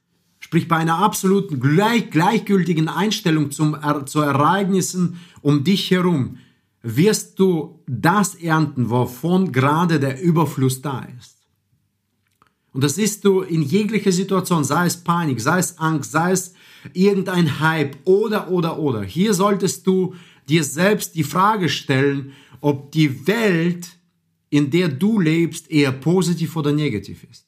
sprich 0.46 0.68
bei 0.68 0.76
einer 0.76 1.00
absoluten 1.00 1.60
gleich, 1.60 2.12
gleichgültigen 2.12 2.88
Einstellung 2.88 3.50
zum, 3.50 3.76
zu 4.06 4.22
Ereignissen 4.22 5.20
um 5.42 5.64
dich 5.64 5.90
herum, 5.90 6.38
wirst 6.84 7.40
du 7.40 7.80
das 7.88 8.36
ernten, 8.36 8.92
wovon 8.92 9.52
gerade 9.52 10.00
der 10.00 10.22
Überfluss 10.22 10.84
da 10.84 11.08
ist. 11.20 11.38
Und 12.74 12.84
das 12.84 12.94
siehst 12.94 13.26
du 13.26 13.42
in 13.42 13.64
jeglicher 13.64 14.12
Situation, 14.12 14.64
sei 14.64 14.86
es 14.86 14.98
Panik, 14.98 15.42
sei 15.42 15.58
es 15.58 15.80
Angst, 15.80 16.12
sei 16.12 16.34
es 16.34 16.54
irgendein 16.94 17.60
Hype 17.60 17.98
oder, 18.04 18.52
oder, 18.52 18.78
oder. 18.78 19.02
Hier 19.02 19.34
solltest 19.34 19.88
du 19.88 20.14
dir 20.48 20.64
selbst 20.64 21.16
die 21.16 21.24
Frage 21.24 21.70
stellen, 21.70 22.34
ob 22.62 22.92
die 22.92 23.26
Welt, 23.26 23.98
in 24.52 24.70
der 24.70 24.90
du 24.90 25.20
lebst, 25.20 25.72
eher 25.72 25.92
positiv 25.92 26.56
oder 26.56 26.72
negativ 26.72 27.26
ist. 27.32 27.45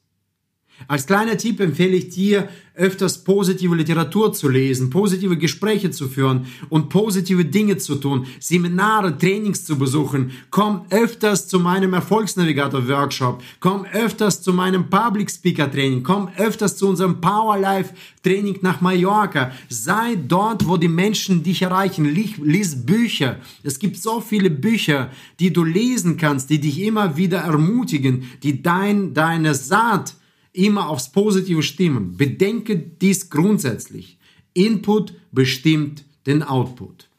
Als 0.87 1.05
kleiner 1.05 1.37
Tipp 1.37 1.59
empfehle 1.59 1.95
ich 1.95 2.09
dir, 2.09 2.49
öfters 2.77 3.23
positive 3.23 3.75
Literatur 3.75 4.31
zu 4.33 4.47
lesen, 4.49 4.89
positive 4.89 5.35
Gespräche 5.37 5.89
zu 5.91 6.07
führen 6.07 6.45
und 6.69 6.89
positive 6.89 7.43
Dinge 7.43 7.77
zu 7.77 7.95
tun, 7.95 8.27
Seminare, 8.39 9.17
Trainings 9.17 9.65
zu 9.65 9.77
besuchen. 9.77 10.31
Komm 10.51 10.85
öfters 10.91 11.47
zu 11.47 11.59
meinem 11.59 11.93
Erfolgsnavigator-Workshop, 11.93 13.41
komm 13.59 13.85
öfters 13.91 14.41
zu 14.41 14.53
meinem 14.53 14.89
Public 14.89 15.31
Speaker-Training, 15.31 16.03
komm 16.03 16.29
öfters 16.37 16.77
zu 16.77 16.87
unserem 16.87 17.19
Power 17.19 17.57
Life-Training 17.57 18.59
nach 18.61 18.79
Mallorca. 18.79 19.51
Sei 19.69 20.15
dort, 20.15 20.67
wo 20.67 20.77
die 20.77 20.87
Menschen 20.87 21.41
dich 21.41 21.63
erreichen. 21.63 22.05
Lies 22.05 22.85
Bücher. 22.85 23.37
Es 23.63 23.79
gibt 23.79 23.97
so 23.97 24.21
viele 24.21 24.51
Bücher, 24.51 25.09
die 25.39 25.51
du 25.51 25.63
lesen 25.63 26.17
kannst, 26.17 26.49
die 26.51 26.59
dich 26.59 26.79
immer 26.79 27.17
wieder 27.17 27.39
ermutigen, 27.39 28.29
die 28.43 28.61
dein, 28.61 29.15
deine 29.15 29.55
Saat 29.55 30.13
immer 30.57 30.89
aufs 30.89 31.11
Positive 31.11 31.63
stimmen. 31.63 32.17
Bedenke 32.17 32.77
dies 32.77 33.29
grundsätzlich. 33.29 34.17
Input 34.53 35.13
bestimmt 35.31 36.03
den 36.25 36.43
Output. 36.43 37.09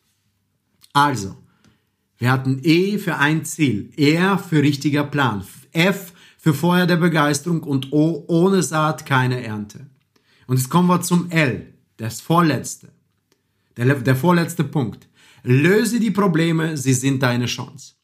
Also, 0.93 1.37
wir 2.19 2.33
hatten 2.33 2.61
E 2.65 2.99
für 2.99 3.17
ein 3.17 3.45
Ziel, 3.45 3.91
R 3.97 4.39
für 4.39 4.61
richtiger 4.63 5.05
Plan, 5.05 5.45
F 5.73 6.13
für 6.37 6.53
Feuer 6.53 6.87
der 6.87 6.97
Begeisterung 6.97 7.63
und 7.63 7.93
O 7.93 8.25
ohne 8.27 8.63
Saat 8.63 9.07
keine 9.07 9.43
Ernte. 9.43 9.87
Und 10.49 10.57
jetzt 10.57 10.69
kommen 10.69 10.89
wir 10.89 11.01
zum 11.03 11.31
L, 11.31 11.75
das 11.97 12.21
vorletzte. 12.21 12.91
Der, 13.77 13.95
der 13.95 14.17
vorletzte 14.17 14.65
Punkt. 14.65 15.09
Löse 15.45 16.01
die 16.01 16.11
Probleme, 16.11 16.77
sie 16.77 16.95
sind 16.95 17.23
deine 17.23 17.47
Chance. 17.47 17.95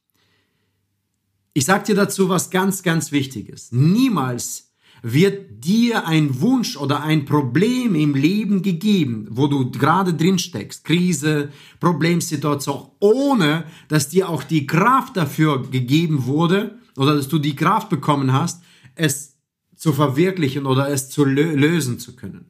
Ich 1.52 1.64
sage 1.64 1.84
dir 1.86 1.94
dazu 1.96 2.28
was 2.28 2.50
ganz, 2.50 2.82
ganz 2.82 3.10
Wichtiges. 3.10 3.72
Niemals 3.72 4.73
wird 5.06 5.62
dir 5.62 6.06
ein 6.06 6.40
Wunsch 6.40 6.78
oder 6.78 7.02
ein 7.02 7.26
Problem 7.26 7.94
im 7.94 8.14
Leben 8.14 8.62
gegeben, 8.62 9.28
wo 9.30 9.49
du 9.49 9.70
gerade 9.70 10.14
drin 10.14 10.38
steckst, 10.38 10.84
Krise, 10.84 11.50
Problemsituation, 11.78 12.88
ohne 13.00 13.64
dass 13.88 14.08
dir 14.08 14.30
auch 14.30 14.42
die 14.42 14.66
Kraft 14.66 15.18
dafür 15.18 15.70
gegeben 15.70 16.24
wurde 16.24 16.78
oder 16.96 17.14
dass 17.14 17.28
du 17.28 17.38
die 17.38 17.55
Kraft 17.55 17.90
bekommen 17.90 18.33
hast, 18.33 18.62
es 18.94 19.37
zu 19.76 19.92
verwirklichen 19.92 20.64
oder 20.64 20.88
es 20.88 21.11
zu 21.11 21.26
lösen 21.26 21.98
zu 21.98 22.16
können. 22.16 22.46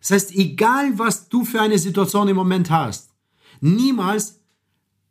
Das 0.00 0.10
heißt, 0.10 0.34
egal 0.36 0.98
was 0.98 1.30
du 1.30 1.46
für 1.46 1.62
eine 1.62 1.78
Situation 1.78 2.28
im 2.28 2.36
Moment 2.36 2.68
hast, 2.70 3.08
niemals 3.62 4.37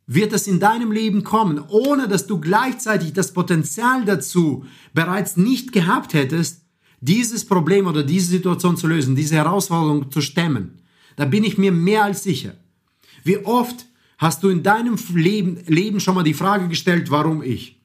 wird 0.07 0.31
es 0.31 0.47
in 0.47 0.59
deinem 0.59 0.91
Leben 0.91 1.23
kommen, 1.23 1.61
ohne 1.67 2.07
dass 2.07 2.25
du 2.27 2.39
gleichzeitig 2.39 3.11
das 3.13 3.33
Potenzial 3.33 4.05
dazu 4.05 4.65
bereits 4.93 5.35
nicht 5.35 5.73
gehabt 5.73 6.13
hättest, 6.13 6.61
dieses 7.01 7.45
Problem 7.45 7.85
oder 7.85 8.03
diese 8.03 8.31
Situation 8.31 8.77
zu 8.77 8.87
lösen, 8.87 9.15
diese 9.15 9.35
Herausforderung 9.35 10.09
zu 10.09 10.21
stemmen. 10.21 10.81
Da 11.17 11.25
bin 11.25 11.43
ich 11.43 11.57
mir 11.57 11.71
mehr 11.71 12.05
als 12.05 12.23
sicher. 12.23 12.53
Wie 13.23 13.37
oft 13.39 13.85
hast 14.17 14.43
du 14.43 14.49
in 14.49 14.63
deinem 14.63 14.97
Leben, 15.13 15.59
Leben 15.67 15.99
schon 15.99 16.15
mal 16.15 16.23
die 16.23 16.33
Frage 16.33 16.69
gestellt, 16.69 17.11
warum 17.11 17.43
ich? 17.43 17.81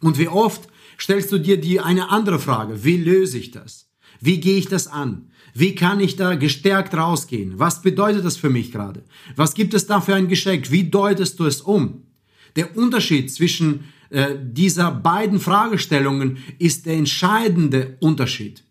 Und 0.00 0.18
wie 0.18 0.28
oft 0.28 0.68
stellst 0.98 1.30
du 1.30 1.38
dir 1.38 1.60
die 1.60 1.80
eine 1.80 2.08
andere 2.08 2.38
Frage, 2.38 2.82
wie 2.84 2.96
löse 2.96 3.38
ich 3.38 3.50
das? 3.50 3.89
Wie 4.20 4.38
gehe 4.40 4.58
ich 4.58 4.66
das 4.66 4.86
an? 4.86 5.26
Wie 5.54 5.74
kann 5.74 6.00
ich 6.00 6.16
da 6.16 6.34
gestärkt 6.34 6.94
rausgehen? 6.94 7.58
Was 7.58 7.82
bedeutet 7.82 8.24
das 8.24 8.36
für 8.36 8.50
mich 8.50 8.70
gerade? 8.70 9.02
Was 9.36 9.54
gibt 9.54 9.74
es 9.74 9.86
da 9.86 10.00
für 10.00 10.14
ein 10.14 10.28
Geschenk? 10.28 10.70
Wie 10.70 10.84
deutest 10.84 11.40
du 11.40 11.46
es 11.46 11.60
um? 11.60 12.02
Der 12.56 12.76
Unterschied 12.76 13.32
zwischen 13.32 13.84
äh, 14.10 14.36
dieser 14.40 14.90
beiden 14.90 15.40
Fragestellungen 15.40 16.38
ist 16.58 16.86
der 16.86 16.94
entscheidende 16.94 17.96
Unterschied 18.00 18.64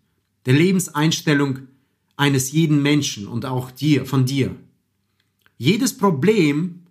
der 0.45 0.53
Lebenseinstellung 0.53 1.59
eines 2.17 2.51
jeden 2.51 2.81
Menschen 2.81 3.27
und 3.27 3.45
auch 3.45 3.71
dir, 3.71 4.05
von 4.05 4.25
dir. 4.25 4.55
Jedes 5.57 5.97
Problem 5.97 6.83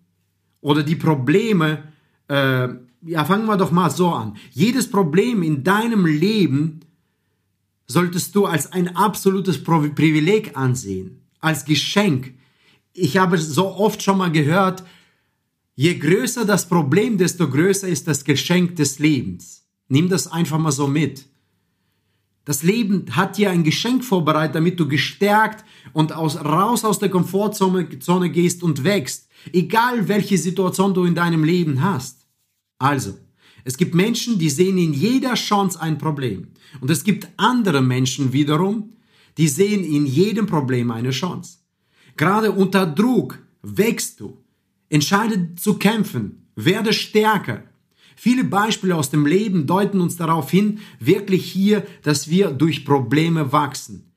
oder 0.60 0.82
die 0.82 0.96
Probleme, 0.96 1.84
äh, 2.28 2.68
ja, 3.02 3.24
fangen 3.24 3.46
wir 3.46 3.56
doch 3.56 3.70
mal 3.70 3.90
so 3.90 4.10
an. 4.10 4.36
Jedes 4.52 4.90
Problem 4.90 5.42
in 5.42 5.64
deinem 5.64 6.06
Leben 6.06 6.80
solltest 7.88 8.34
du 8.34 8.44
als 8.44 8.72
ein 8.72 8.94
absolutes 8.94 9.64
Privileg 9.64 10.56
ansehen, 10.56 11.22
als 11.40 11.64
Geschenk. 11.64 12.34
Ich 12.92 13.16
habe 13.16 13.38
so 13.38 13.74
oft 13.74 14.02
schon 14.02 14.18
mal 14.18 14.30
gehört, 14.30 14.84
je 15.74 15.94
größer 15.98 16.44
das 16.44 16.68
Problem, 16.68 17.16
desto 17.16 17.48
größer 17.48 17.88
ist 17.88 18.06
das 18.06 18.24
Geschenk 18.24 18.76
des 18.76 18.98
Lebens. 18.98 19.66
Nimm 19.88 20.08
das 20.08 20.30
einfach 20.30 20.58
mal 20.58 20.72
so 20.72 20.86
mit. 20.86 21.26
Das 22.44 22.62
Leben 22.62 23.04
hat 23.10 23.36
dir 23.36 23.50
ein 23.50 23.64
Geschenk 23.64 24.04
vorbereitet, 24.04 24.54
damit 24.54 24.80
du 24.80 24.88
gestärkt 24.88 25.64
und 25.92 26.12
aus, 26.12 26.36
raus 26.36 26.84
aus 26.84 26.98
der 26.98 27.10
Komfortzone 27.10 27.98
Zone 27.98 28.30
gehst 28.30 28.62
und 28.62 28.84
wächst, 28.84 29.28
egal 29.52 30.08
welche 30.08 30.38
Situation 30.38 30.94
du 30.94 31.04
in 31.04 31.14
deinem 31.14 31.44
Leben 31.44 31.82
hast. 31.82 32.26
Also, 32.78 33.18
es 33.64 33.76
gibt 33.76 33.94
Menschen, 33.94 34.38
die 34.38 34.50
sehen 34.50 34.78
in 34.78 34.92
jeder 34.92 35.34
Chance 35.34 35.80
ein 35.80 35.98
Problem. 35.98 36.48
Und 36.80 36.90
es 36.90 37.04
gibt 37.04 37.28
andere 37.36 37.82
Menschen 37.82 38.32
wiederum, 38.32 38.92
die 39.36 39.48
sehen 39.48 39.84
in 39.84 40.06
jedem 40.06 40.46
Problem 40.46 40.90
eine 40.90 41.10
Chance. 41.10 41.58
Gerade 42.16 42.52
unter 42.52 42.86
Druck 42.86 43.38
wächst 43.62 44.20
du. 44.20 44.38
Entscheide 44.88 45.54
zu 45.54 45.74
kämpfen. 45.74 46.46
Werde 46.56 46.92
stärker. 46.92 47.62
Viele 48.16 48.42
Beispiele 48.42 48.96
aus 48.96 49.10
dem 49.10 49.26
Leben 49.26 49.66
deuten 49.66 50.00
uns 50.00 50.16
darauf 50.16 50.50
hin, 50.50 50.80
wirklich 50.98 51.44
hier, 51.52 51.86
dass 52.02 52.28
wir 52.28 52.50
durch 52.50 52.84
Probleme 52.84 53.52
wachsen. 53.52 54.12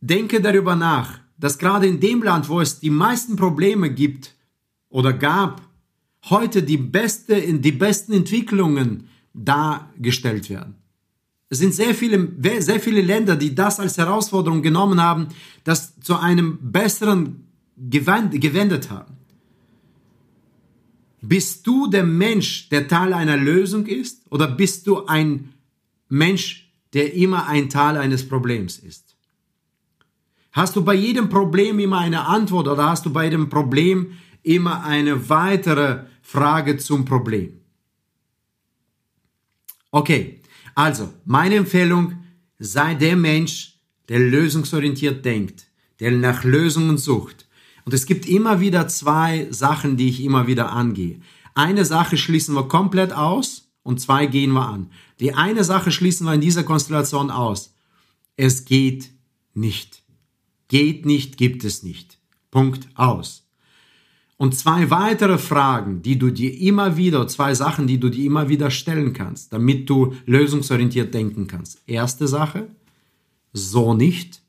Denke 0.00 0.40
darüber 0.40 0.74
nach, 0.74 1.20
dass 1.38 1.58
gerade 1.58 1.86
in 1.86 2.00
dem 2.00 2.24
Land, 2.24 2.48
wo 2.48 2.60
es 2.60 2.80
die 2.80 2.90
meisten 2.90 3.36
Probleme 3.36 3.90
gibt 3.90 4.34
oder 4.88 5.12
gab, 5.12 5.62
heute 6.30 6.62
die, 6.62 6.76
beste, 6.76 7.40
die 7.40 7.72
besten 7.72 8.12
Entwicklungen 8.12 9.08
dargestellt 9.34 10.50
werden. 10.50 10.76
Es 11.48 11.58
sind 11.58 11.74
sehr 11.74 11.94
viele, 11.94 12.28
sehr 12.60 12.80
viele 12.80 13.02
Länder, 13.02 13.36
die 13.36 13.54
das 13.54 13.78
als 13.78 13.98
Herausforderung 13.98 14.62
genommen 14.62 15.02
haben, 15.02 15.28
das 15.64 15.98
zu 16.00 16.16
einem 16.16 16.58
besseren 16.62 17.46
gewendet 17.76 18.90
haben. 18.90 19.16
Bist 21.20 21.66
du 21.66 21.88
der 21.88 22.04
Mensch, 22.04 22.68
der 22.70 22.88
Teil 22.88 23.12
einer 23.12 23.36
Lösung 23.36 23.86
ist, 23.86 24.22
oder 24.30 24.48
bist 24.48 24.86
du 24.86 25.06
ein 25.06 25.50
Mensch, 26.08 26.70
der 26.94 27.14
immer 27.14 27.46
ein 27.46 27.68
Teil 27.68 27.96
eines 27.96 28.28
Problems 28.28 28.78
ist? 28.78 29.14
Hast 30.52 30.76
du 30.76 30.82
bei 30.82 30.94
jedem 30.94 31.28
Problem 31.28 31.78
immer 31.78 31.98
eine 31.98 32.26
Antwort 32.26 32.68
oder 32.68 32.86
hast 32.86 33.06
du 33.06 33.12
bei 33.12 33.24
jedem 33.24 33.48
Problem 33.48 34.12
immer 34.42 34.84
eine 34.84 35.28
weitere 35.28 36.04
Frage 36.22 36.78
zum 36.78 37.04
Problem. 37.04 37.60
Okay, 39.90 40.40
also 40.74 41.12
meine 41.26 41.56
Empfehlung, 41.56 42.16
sei 42.58 42.94
der 42.94 43.16
Mensch, 43.16 43.76
der 44.08 44.20
lösungsorientiert 44.20 45.24
denkt, 45.24 45.66
der 46.00 46.12
nach 46.12 46.44
Lösungen 46.44 46.96
sucht. 46.96 47.46
Und 47.84 47.92
es 47.92 48.06
gibt 48.06 48.26
immer 48.26 48.60
wieder 48.60 48.88
zwei 48.88 49.48
Sachen, 49.50 49.96
die 49.96 50.08
ich 50.08 50.22
immer 50.22 50.46
wieder 50.46 50.72
angehe. 50.72 51.20
Eine 51.54 51.84
Sache 51.84 52.16
schließen 52.16 52.54
wir 52.54 52.68
komplett 52.68 53.12
aus 53.12 53.70
und 53.82 54.00
zwei 54.00 54.26
gehen 54.26 54.52
wir 54.52 54.66
an. 54.66 54.90
Die 55.20 55.34
eine 55.34 55.64
Sache 55.64 55.92
schließen 55.92 56.26
wir 56.26 56.34
in 56.34 56.40
dieser 56.40 56.62
Konstellation 56.62 57.30
aus. 57.30 57.74
Es 58.36 58.64
geht 58.64 59.10
nicht. 59.54 60.02
Geht 60.68 61.04
nicht, 61.04 61.36
gibt 61.36 61.64
es 61.64 61.82
nicht. 61.82 62.18
Punkt 62.50 62.88
aus. 62.94 63.41
Und 64.42 64.56
zwei 64.56 64.90
weitere 64.90 65.38
Fragen, 65.38 66.02
die 66.02 66.18
du 66.18 66.32
dir 66.32 66.52
immer 66.58 66.96
wieder, 66.96 67.28
zwei 67.28 67.54
Sachen, 67.54 67.86
die 67.86 68.00
du 68.00 68.08
dir 68.08 68.24
immer 68.24 68.48
wieder 68.48 68.72
stellen 68.72 69.12
kannst, 69.12 69.52
damit 69.52 69.88
du 69.88 70.16
lösungsorientiert 70.26 71.14
denken 71.14 71.46
kannst. 71.46 71.80
Erste 71.86 72.26
Sache, 72.26 72.66
so 73.52 73.94
nicht. 73.94 74.42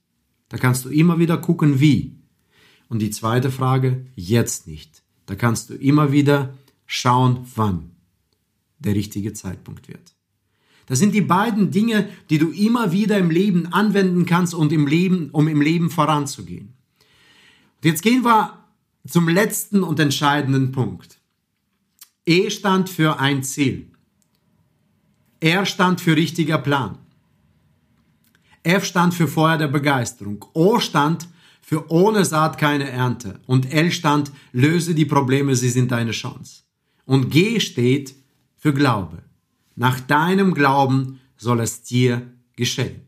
Da 0.49 0.57
kannst 0.57 0.85
du 0.85 0.89
immer 0.89 1.19
wieder 1.19 1.37
gucken, 1.37 1.79
wie. 1.79 2.15
Und 2.89 3.03
die 3.03 3.11
zweite 3.11 3.51
Frage, 3.51 4.07
jetzt 4.15 4.65
nicht. 4.65 5.03
Da 5.27 5.35
kannst 5.35 5.69
du 5.69 5.75
immer 5.75 6.11
wieder 6.11 6.55
schauen, 6.87 7.45
wann 7.53 7.91
der 8.79 8.95
richtige 8.95 9.33
Zeitpunkt 9.33 9.89
wird. 9.89 10.15
Das 10.87 10.97
sind 10.97 11.13
die 11.13 11.21
beiden 11.21 11.69
Dinge, 11.69 12.09
die 12.31 12.39
du 12.39 12.49
immer 12.49 12.93
wieder 12.93 13.19
im 13.19 13.29
Leben 13.29 13.67
anwenden 13.67 14.25
kannst 14.25 14.55
und 14.55 14.71
im 14.71 14.87
Leben, 14.87 15.29
um 15.29 15.47
im 15.47 15.61
Leben 15.61 15.91
voranzugehen. 15.91 16.73
Und 17.75 17.85
jetzt 17.85 18.01
gehen 18.01 18.25
wir 18.25 18.62
zum 19.07 19.27
letzten 19.27 19.83
und 19.83 19.99
entscheidenden 19.99 20.71
Punkt. 20.71 21.19
E 22.25 22.49
stand 22.49 22.89
für 22.89 23.19
ein 23.19 23.43
Ziel. 23.43 23.91
R 25.39 25.65
stand 25.65 25.99
für 25.99 26.15
richtiger 26.15 26.57
Plan. 26.57 26.97
F 28.63 28.85
stand 28.85 29.13
für 29.13 29.27
Feuer 29.27 29.57
der 29.57 29.67
Begeisterung. 29.67 30.45
O 30.53 30.79
stand 30.79 31.27
für 31.61 31.91
ohne 31.91 32.23
Saat 32.23 32.57
keine 32.57 32.89
Ernte. 32.89 33.41
Und 33.45 33.73
L 33.73 33.91
stand, 33.91 34.31
löse 34.53 34.95
die 34.95 35.05
Probleme, 35.05 35.55
sie 35.55 35.69
sind 35.69 35.91
deine 35.91 36.11
Chance. 36.11 36.63
Und 37.05 37.29
G 37.29 37.59
steht 37.59 38.15
für 38.55 38.73
Glaube. 38.73 39.23
Nach 39.75 39.99
deinem 39.99 40.53
Glauben 40.53 41.19
soll 41.35 41.59
es 41.59 41.83
dir 41.83 42.21
geschehen. 42.55 43.01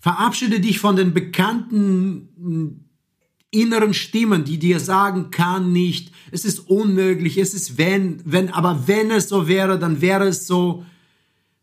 Verabschiede 0.00 0.58
dich 0.58 0.80
von 0.80 0.96
den 0.96 1.12
bekannten 1.12 2.87
inneren 3.50 3.94
Stimmen, 3.94 4.44
die 4.44 4.58
dir 4.58 4.80
sagen, 4.80 5.30
kann 5.30 5.72
nicht, 5.72 6.12
es 6.30 6.44
ist 6.44 6.68
unmöglich, 6.68 7.38
es 7.38 7.54
ist 7.54 7.78
wenn, 7.78 8.20
wenn, 8.24 8.50
aber 8.50 8.86
wenn 8.86 9.10
es 9.10 9.28
so 9.28 9.48
wäre, 9.48 9.78
dann 9.78 10.00
wäre 10.00 10.28
es 10.28 10.46
so. 10.46 10.84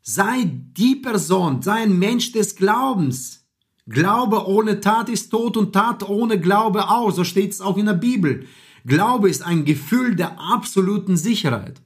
Sei 0.01 0.49
die 0.77 0.95
Person, 0.95 1.61
sei 1.61 1.83
ein 1.83 1.97
Mensch 1.97 2.31
des 2.31 2.55
Glaubens. 2.55 3.45
Glaube 3.87 4.47
ohne 4.47 4.79
Tat 4.79 5.09
ist 5.09 5.29
tot 5.29 5.57
und 5.57 5.73
Tat 5.73 6.07
ohne 6.07 6.39
Glaube 6.39 6.89
auch. 6.89 7.11
So 7.11 7.23
steht 7.23 7.51
es 7.51 7.61
auch 7.61 7.77
in 7.77 7.85
der 7.85 7.93
Bibel. 7.93 8.45
Glaube 8.85 9.29
ist 9.29 9.43
ein 9.43 9.65
Gefühl 9.65 10.15
der 10.15 10.39
absoluten 10.39 11.17
Sicherheit. 11.17 11.81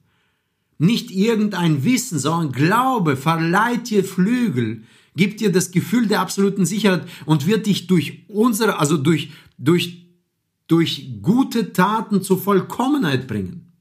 Nicht 0.78 1.10
irgendein 1.10 1.84
Wissen, 1.84 2.18
sondern 2.18 2.52
Glaube 2.52 3.16
verleiht 3.16 3.90
dir 3.90 4.04
Flügel, 4.04 4.84
gibt 5.14 5.40
dir 5.40 5.52
das 5.52 5.72
Gefühl 5.72 6.06
der 6.06 6.20
absoluten 6.20 6.64
Sicherheit 6.64 7.06
und 7.26 7.46
wird 7.46 7.66
dich 7.66 7.86
durch 7.86 8.24
unsere, 8.28 8.78
also 8.78 8.96
durch, 8.96 9.30
durch, 9.60 10.08
durch 10.66 11.10
gute 11.22 11.72
Taten 11.72 12.22
zur 12.22 12.40
Vollkommenheit 12.40 13.28
bringen. 13.28 13.72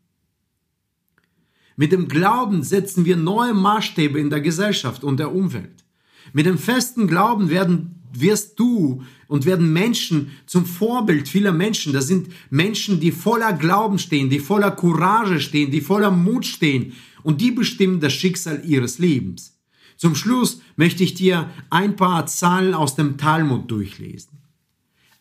Mit 1.75 1.93
dem 1.93 2.09
Glauben 2.09 2.61
setzen 2.61 3.05
wir 3.05 3.15
neue 3.15 3.53
Maßstäbe 3.53 4.19
in 4.19 4.29
der 4.29 4.41
Gesellschaft 4.41 5.03
und 5.03 5.17
der 5.17 5.33
Umwelt. 5.33 5.85
Mit 6.33 6.45
dem 6.45 6.57
festen 6.57 7.07
Glauben 7.07 7.49
werden 7.49 7.95
wirst 8.11 8.59
du 8.59 9.03
und 9.27 9.45
werden 9.45 9.71
Menschen 9.71 10.31
zum 10.45 10.65
Vorbild 10.65 11.29
vieler 11.29 11.53
Menschen. 11.53 11.93
Das 11.93 12.07
sind 12.07 12.29
Menschen, 12.49 12.99
die 12.99 13.11
voller 13.11 13.53
Glauben 13.53 13.97
stehen, 13.97 14.29
die 14.29 14.39
voller 14.39 14.71
Courage 14.71 15.39
stehen, 15.39 15.71
die 15.71 15.81
voller 15.81 16.11
Mut 16.11 16.45
stehen 16.45 16.93
und 17.23 17.39
die 17.39 17.51
bestimmen 17.51 18.01
das 18.01 18.13
Schicksal 18.13 18.61
ihres 18.65 18.99
Lebens. 18.99 19.57
Zum 19.95 20.15
Schluss 20.15 20.61
möchte 20.75 21.03
ich 21.03 21.13
dir 21.13 21.49
ein 21.69 21.95
paar 21.95 22.25
Zahlen 22.25 22.73
aus 22.73 22.95
dem 22.95 23.17
Talmud 23.17 23.69
durchlesen. 23.71 24.38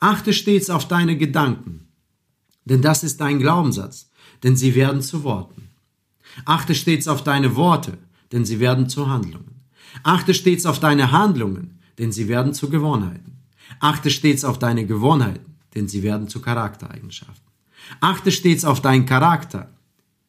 Achte 0.01 0.33
stets 0.33 0.71
auf 0.71 0.87
deine 0.87 1.17
Gedanken, 1.17 1.89
denn 2.65 2.83
das 2.83 3.03
ist 3.03 3.21
dein 3.21 3.41
Glaubenssatz, 3.41 4.11
denn 4.45 4.57
sie 4.57 4.75
werden 4.75 5.03
zu 5.03 5.25
Worten. 5.25 5.71
Achte 6.45 6.75
stets 6.75 7.09
auf 7.09 7.25
deine 7.25 7.57
Worte, 7.57 7.99
denn 8.31 8.45
sie 8.45 8.61
werden 8.61 8.89
zu 8.89 9.09
Handlungen. 9.09 9.63
Achte 10.05 10.35
stets 10.35 10.67
auf 10.67 10.79
deine 10.79 11.11
Handlungen, 11.11 11.81
denn 11.99 12.13
sie 12.13 12.29
werden 12.29 12.55
zu 12.55 12.71
Gewohnheiten. 12.71 13.39
Achte 13.81 14.11
stets 14.11 14.45
auf 14.45 14.59
deine 14.59 14.87
Gewohnheiten, 14.87 15.57
denn 15.75 15.89
sie 15.89 16.03
werden 16.03 16.29
zu 16.29 16.41
Charaktereigenschaften. 16.41 17.49
Achte 18.01 18.31
stets 18.31 18.65
auf 18.65 18.81
deinen 18.81 19.07
Charakter, 19.07 19.73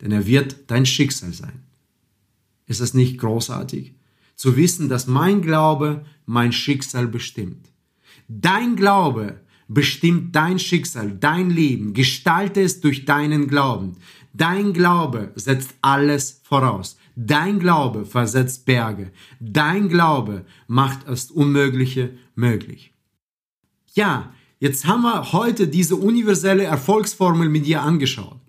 denn 0.02 0.12
er 0.12 0.26
wird 0.26 0.56
dein 0.72 0.86
Schicksal 0.86 1.34
sein. 1.34 1.64
Ist 2.66 2.80
es 2.80 2.94
nicht 2.94 3.20
großartig? 3.20 3.94
Zu 4.36 4.56
wissen, 4.56 4.90
dass 4.90 5.06
mein 5.06 5.42
Glaube 5.42 6.06
mein 6.26 6.54
Schicksal 6.54 7.08
bestimmt. 7.08 7.68
Dein 8.28 8.76
Glaube 8.76 9.42
bestimmt 9.70 10.36
dein 10.36 10.60
Schicksal, 10.60 11.12
dein 11.12 11.50
Leben. 11.50 11.94
Gestalte 11.94 12.62
es 12.62 12.82
durch 12.82 13.06
deinen 13.06 13.48
Glauben. 13.48 13.96
Dein 14.34 14.74
Glaube 14.74 15.32
setzt 15.36 15.76
alles 15.82 16.42
voraus. 16.44 16.98
Dein 17.16 17.60
Glaube 17.60 18.06
versetzt 18.06 18.66
Berge. 18.66 19.12
Dein 19.40 19.88
Glaube 19.88 20.46
macht 20.68 21.08
das 21.08 21.32
Unmögliche 21.32 22.18
möglich. 22.36 22.94
Ja, 23.94 24.34
jetzt 24.60 24.86
haben 24.86 25.04
wir 25.04 25.32
heute 25.32 25.68
diese 25.68 25.96
universelle 25.96 26.64
Erfolgsformel 26.64 27.50
mit 27.50 27.66
dir 27.66 27.82
angeschaut. 27.82 28.40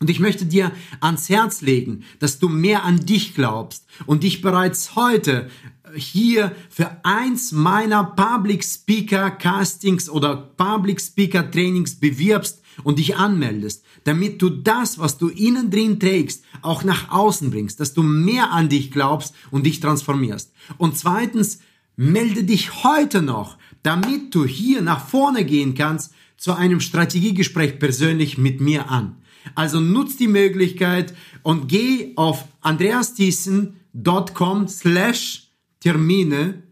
Und 0.00 0.10
ich 0.10 0.20
möchte 0.20 0.44
dir 0.44 0.72
ans 1.00 1.28
Herz 1.28 1.62
legen, 1.62 2.04
dass 2.18 2.38
du 2.38 2.48
mehr 2.48 2.84
an 2.84 3.06
dich 3.06 3.34
glaubst 3.34 3.86
und 4.06 4.22
dich 4.22 4.42
bereits 4.42 4.96
heute 4.96 5.48
hier 5.96 6.54
für 6.68 7.04
eins 7.04 7.52
meiner 7.52 8.04
Public 8.04 8.64
Speaker 8.64 9.30
Castings 9.30 10.08
oder 10.08 10.36
Public 10.36 11.00
Speaker 11.00 11.50
Trainings 11.50 11.96
bewirbst 11.96 12.62
und 12.82 12.98
dich 12.98 13.16
anmeldest, 13.16 13.84
damit 14.04 14.42
du 14.42 14.50
das, 14.50 14.98
was 14.98 15.18
du 15.18 15.28
innen 15.28 15.70
drin 15.70 16.00
trägst, 16.00 16.44
auch 16.62 16.84
nach 16.84 17.10
außen 17.10 17.50
bringst, 17.50 17.80
dass 17.80 17.94
du 17.94 18.02
mehr 18.02 18.52
an 18.52 18.68
dich 18.68 18.90
glaubst 18.90 19.34
und 19.50 19.64
dich 19.64 19.80
transformierst. 19.80 20.52
Und 20.78 20.98
zweitens, 20.98 21.60
melde 21.96 22.44
dich 22.44 22.82
heute 22.82 23.22
noch, 23.22 23.56
damit 23.82 24.34
du 24.34 24.44
hier 24.44 24.82
nach 24.82 25.06
vorne 25.06 25.44
gehen 25.44 25.74
kannst, 25.74 26.12
zu 26.36 26.54
einem 26.54 26.80
Strategiegespräch 26.80 27.78
persönlich 27.78 28.38
mit 28.38 28.60
mir 28.60 28.90
an. 28.90 29.16
Also 29.54 29.80
nutz 29.80 30.16
die 30.16 30.28
Möglichkeit 30.28 31.14
und 31.42 31.68
geh 31.68 32.12
auf 32.16 32.44
andreastiessen.com 32.62 34.68
slash 34.68 35.43
Termine 35.84 36.62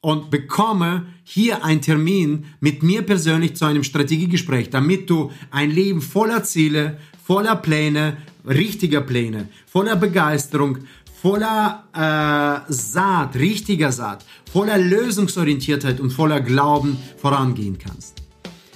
und 0.00 0.28
bekomme 0.28 1.06
hier 1.22 1.64
einen 1.64 1.80
Termin 1.80 2.46
mit 2.58 2.82
mir 2.82 3.02
persönlich 3.02 3.54
zu 3.54 3.64
einem 3.64 3.84
Strategiegespräch, 3.84 4.70
damit 4.70 5.08
du 5.08 5.30
ein 5.52 5.70
Leben 5.70 6.02
voller 6.02 6.42
Ziele, 6.42 6.98
voller 7.24 7.54
Pläne, 7.54 8.16
richtiger 8.44 9.02
Pläne, 9.02 9.48
voller 9.68 9.94
Begeisterung, 9.94 10.78
voller 11.22 11.84
äh, 11.94 12.72
Saat, 12.72 13.36
richtiger 13.36 13.92
Saat, 13.92 14.24
voller 14.52 14.78
Lösungsorientiertheit 14.78 16.00
und 16.00 16.10
voller 16.10 16.40
Glauben 16.40 16.98
vorangehen 17.18 17.78
kannst. 17.78 18.20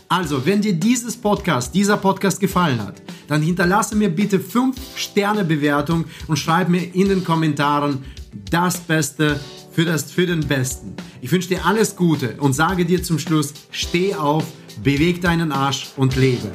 Also, 0.08 0.46
wenn 0.46 0.62
dir 0.62 0.74
dieses 0.74 1.16
Podcast, 1.16 1.74
dieser 1.74 1.96
Podcast 1.96 2.38
gefallen 2.38 2.80
hat, 2.80 3.02
dann 3.26 3.42
hinterlasse 3.42 3.96
mir 3.96 4.08
bitte 4.08 4.38
5 4.38 4.76
Sterne 4.94 5.44
Bewertung 5.44 6.04
und 6.28 6.38
schreib 6.38 6.68
mir 6.68 6.94
in 6.94 7.08
den 7.08 7.24
Kommentaren 7.24 8.04
das 8.50 8.78
Beste 8.78 9.38
für, 9.72 9.84
das, 9.84 10.10
für 10.10 10.26
den 10.26 10.46
Besten. 10.46 10.94
Ich 11.20 11.32
wünsche 11.32 11.48
dir 11.48 11.64
alles 11.64 11.96
Gute 11.96 12.36
und 12.38 12.52
sage 12.52 12.84
dir 12.84 13.02
zum 13.02 13.18
Schluss, 13.18 13.52
steh 13.70 14.14
auf, 14.14 14.44
beweg 14.82 15.20
deinen 15.20 15.52
Arsch 15.52 15.92
und 15.96 16.16
lebe. 16.16 16.52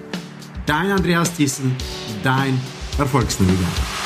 Dein 0.66 0.92
Andreas 0.92 1.34
Thyssen, 1.34 1.76
dein 2.24 2.60
Erfolgsnavigator. 2.98 3.97